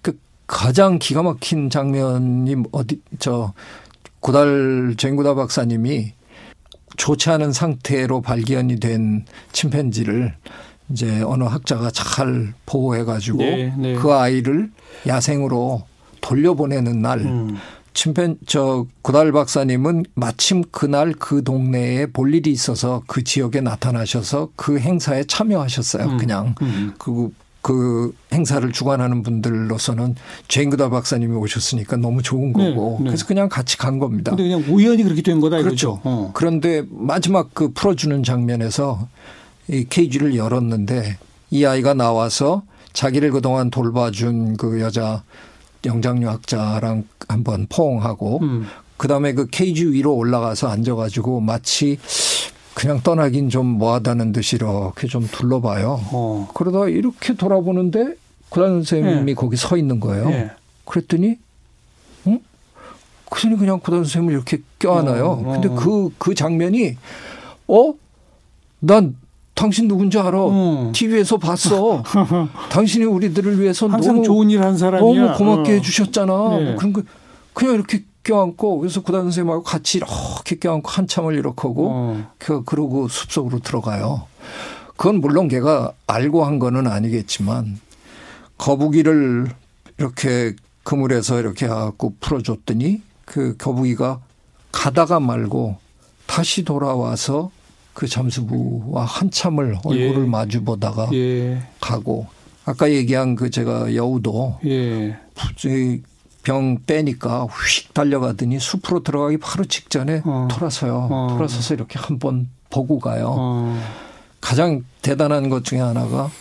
[0.01, 3.53] 그 가장 기가 막힌 장면이 어디 저
[4.19, 6.13] 고달 쟁구다 박사님이
[6.97, 10.35] 좋지 않은 상태로 발견이 된 침팬지를
[10.91, 13.95] 이제 어느 학자가 잘 보호해 가지고 네, 네.
[13.95, 14.71] 그 아이를
[15.07, 15.83] 야생으로
[16.21, 17.57] 돌려보내는 날 음.
[17.93, 24.79] 침팬 저 구달 박사님은 마침 그날 그 동네에 볼 일이 있어서 그 지역에 나타나셔서 그
[24.79, 26.05] 행사에 참여하셨어요.
[26.05, 26.17] 음.
[26.17, 26.93] 그냥 음.
[26.97, 30.15] 그, 그 행사를 주관하는 분들로서는
[30.47, 33.09] 제인구달 박사님이 오셨으니까 너무 좋은 네, 거고 네, 네.
[33.09, 34.31] 그래서 그냥 같이 간 겁니다.
[34.31, 35.99] 근데 그냥 우연히 그렇게 된 거다 그렇죠.
[36.03, 36.31] 어.
[36.33, 39.40] 그런데 마지막 그 풀어주는 장면에서 이
[39.89, 41.17] 케이지를 열었는데
[41.51, 45.23] 이 아이가 나와서 자기를 그동안 돌봐준 그 여자
[45.85, 48.67] 영장류학자랑 한번 포옹하고 음.
[48.97, 51.97] 그다음에 그 케이지 위로 올라가서 앉아가지고 마치
[52.73, 55.99] 그냥 떠나긴 좀 뭐하다는 듯이 이렇게 좀 둘러봐요.
[56.11, 56.49] 어.
[56.53, 58.15] 그러다 이렇게 돌아보는데
[58.49, 59.33] 구단 선생님이 네.
[59.33, 60.29] 거기 서 있는 거예요.
[60.29, 60.51] 네.
[60.85, 61.37] 그랬더니
[62.27, 62.39] 응?
[63.29, 65.25] 그전에 그냥 구단 선생님을 이렇게 껴안아요.
[65.25, 65.51] 어, 어.
[65.53, 66.97] 근데 그, 그 장면이
[67.67, 67.93] 어?
[68.79, 69.15] 난
[69.53, 70.31] 당신 누군지 알아.
[70.39, 70.91] 어.
[70.93, 72.03] TV에서 봤어.
[72.71, 74.99] 당신이 우리들을 위해서 너무 좋은 일 한 사람이야.
[75.31, 75.75] 너무 고맙게 어.
[75.75, 76.57] 해주셨잖아.
[76.57, 76.75] 네.
[76.75, 77.03] 그런 거
[77.53, 82.27] 그냥 이렇게 껴안고 그래서 구단 선생님하고 같이 이렇게 껴안고 한참을 이렇게 하고 어.
[82.37, 84.23] 그 그러고 숲속으로 들어가요.
[84.95, 87.79] 그건 물론 걔가 알고 한 거는 아니겠지만
[88.57, 89.47] 거북이를
[89.97, 94.19] 이렇게 그물에서 이렇게 해갖고 풀어줬더니 그 거북이가
[94.71, 95.77] 가다가 말고
[96.27, 97.51] 다시 돌아와서
[97.93, 100.27] 그 잠수부와 한참을 얼굴을 예.
[100.29, 101.61] 마주 보다가 예.
[101.79, 102.27] 가고
[102.65, 105.17] 아까 얘기한 그 제가 여우도 예.
[106.43, 110.47] 병 빼니까 휙 달려가더니 숲으로 들어가기 바로 직전에 어.
[110.49, 111.07] 돌아서요.
[111.11, 111.27] 어.
[111.31, 113.35] 돌아서서 이렇게 한 번 보고 가요.
[113.37, 113.79] 어.
[114.39, 116.31] 가장 대단한 것 중에 하나가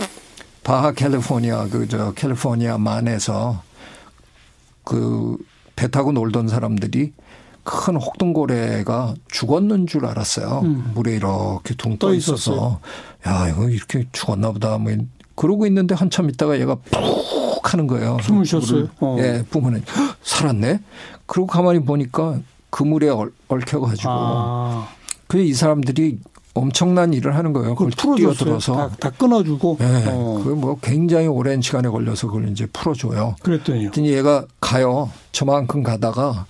[0.62, 3.62] 바하 캘리포니아 그 저 캘리포니아 만에서
[4.84, 5.36] 그
[5.76, 7.14] 배 타고 놀던 사람들이
[7.64, 10.61] 큰 혹등고래가 죽었는 줄 알았어요.
[10.64, 10.92] 음.
[10.94, 12.81] 물에 이렇게 둥 떠 있어서
[13.27, 14.92] 야 이거 이렇게 죽었나 보다 뭐
[15.35, 18.18] 그러고 있는데 한참 있다가 얘가 푹 하는 거예요.
[18.23, 18.88] 숨을 쉬었어요.
[19.01, 19.16] 어.
[19.20, 19.83] 예, 부모는
[20.23, 20.81] 살았네.
[21.27, 22.38] 그리고 가만히 보니까
[22.70, 23.09] 그물에
[23.49, 24.88] 얽혀가지고 아.
[25.27, 26.18] 그이 사람들이
[26.55, 27.75] 엄청난 일을 하는 거예요.
[27.75, 29.77] 그걸 뛰어들어서 다, 다 끊어주고.
[29.79, 30.05] 네.
[30.09, 30.40] 어.
[30.42, 33.37] 그뭐 굉장히 오랜 시간에 걸려서 그걸 이제 풀어줘요.
[33.42, 33.81] 그랬더니.
[33.81, 35.11] 그랬더니 얘가 가요.
[35.33, 36.46] 저만큼 가다가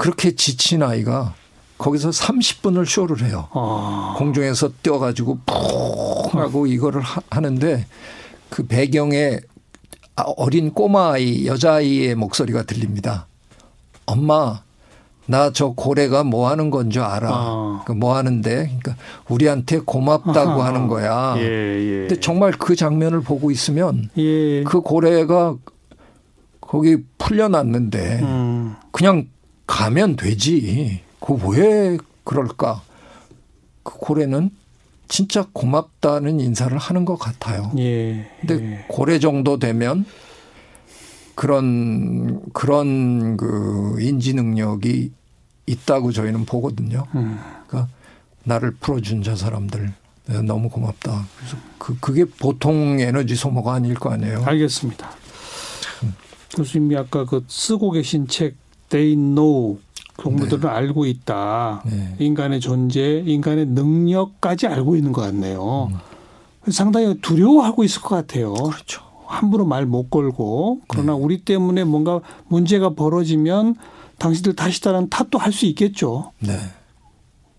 [0.00, 1.34] 그렇게 지친 아이가
[1.76, 3.48] 거기서 30분을 쇼를 해요.
[3.52, 4.14] 아.
[4.16, 7.84] 공중에서 뛰어가지고 푹 하고 이거를 하는데
[8.48, 9.40] 그 배경에
[10.38, 13.26] 어린 꼬마아이, 여자아이의 목소리가 들립니다.
[14.06, 14.62] 엄마,
[15.26, 17.28] 나 저 고래가 뭐 하는 건 줄 알아.
[17.30, 17.84] 아.
[17.86, 18.96] 그뭐 하는데, 그러니까
[19.28, 20.64] 우리한테 고맙다고 아하.
[20.66, 21.34] 하는 거야.
[21.36, 21.98] 예, 예.
[22.08, 24.64] 근데 정말 그 장면을 보고 있으면 예.
[24.64, 25.56] 그 고래가
[26.60, 28.76] 거기 풀려났는데 음.
[28.92, 29.26] 그냥
[29.70, 31.00] 가면 되지.
[31.20, 32.82] 그왜 그럴까?
[33.84, 34.50] 그 고래는
[35.06, 37.70] 진짜 고맙다는 인사를 하는 것 같아요.
[37.78, 38.28] 예.
[38.40, 38.84] 근데 예.
[38.88, 40.04] 고래 정도 되면
[41.36, 45.12] 그런 그런 그 인지 능력이
[45.66, 47.06] 있다고 저희는 보거든요.
[47.14, 47.38] 음.
[47.68, 47.92] 그러니까
[48.42, 49.92] 나를 풀어준 저 사람들
[50.26, 51.26] 네, 너무 고맙다.
[51.38, 54.42] 그래서 그 그게 보통 에너지 소모가 아닐 거 아니에요.
[54.44, 55.10] 알겠습니다.
[55.80, 56.14] 참.
[56.56, 58.56] 교수님이 아까 그 쓰고 계신 책
[58.90, 59.78] They Know
[60.18, 60.68] 동물들은 네.
[60.68, 61.82] 알고 있다.
[61.86, 62.14] 네.
[62.18, 65.88] 인간의 존재, 인간의 능력까지 알고 있는 것 같네요.
[65.90, 66.70] 음.
[66.70, 68.52] 상당히 두려워하고 있을 것 같아요.
[68.52, 69.02] 그렇죠.
[69.26, 71.18] 함부로 말 못 걸고 그러나 네.
[71.18, 73.76] 우리 때문에 뭔가 문제가 벌어지면
[74.18, 76.32] 당신들 다시다는 탓도 할 수 있겠죠.
[76.40, 76.58] 네.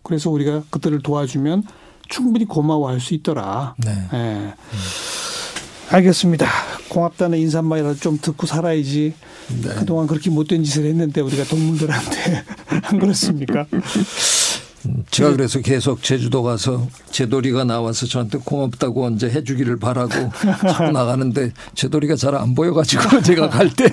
[0.04, 1.64] 그래서 우리가 그들을 도와주면
[2.10, 3.74] 충분히 고마워할 수 있더라.
[3.84, 3.92] 네.
[4.12, 4.36] 네.
[4.38, 4.52] 음.
[5.92, 6.48] 알겠습니다.
[6.90, 9.14] 고맙다는 인사말이라도 좀 듣고 살아야지.
[9.62, 9.70] 네.
[9.78, 12.44] 그동안 그렇게 못된 짓을 했는데 우리가 동물들한테
[12.84, 13.66] 안 그렇습니까?
[15.12, 20.10] 제가 그래서 계속 제주도 가서 제돌이가 나와서 저한테 고맙다고 언제 해주기를 바라고
[20.42, 23.86] 자꾸 나가는데 제돌이가 잘 안 보여가지고 제가 갈 때.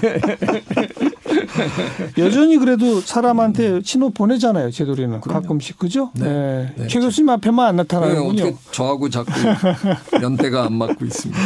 [2.18, 5.20] 여전히 그래도 사람한테 신호 보내잖아요, 제돌이는.
[5.20, 5.78] 가끔씩.
[5.78, 6.10] 그죠?
[6.14, 6.24] 네.
[6.28, 6.72] 네.
[6.76, 6.86] 네.
[6.88, 8.44] 최 교수님 앞에만 안 나타나는군요.
[8.44, 9.30] 네, 저하고 자꾸
[10.22, 11.40] 연대가 안 맞고 있습니다.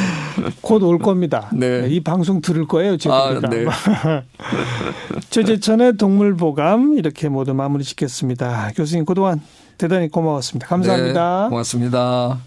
[0.60, 1.48] 곧 올 겁니다.
[1.52, 1.86] 네.
[1.88, 3.48] 이 방송 들을 거예요, 제돌이가.
[3.48, 3.66] 아, 네.
[5.30, 8.72] 최재천의 동물보감 이렇게 모두 마무리 짓겠습니다.
[8.76, 9.40] 교수님 그동안
[9.78, 10.66] 대단히 고마웠습니다.
[10.66, 11.44] 감사합니다.
[11.44, 12.38] 네, 고맙습니다.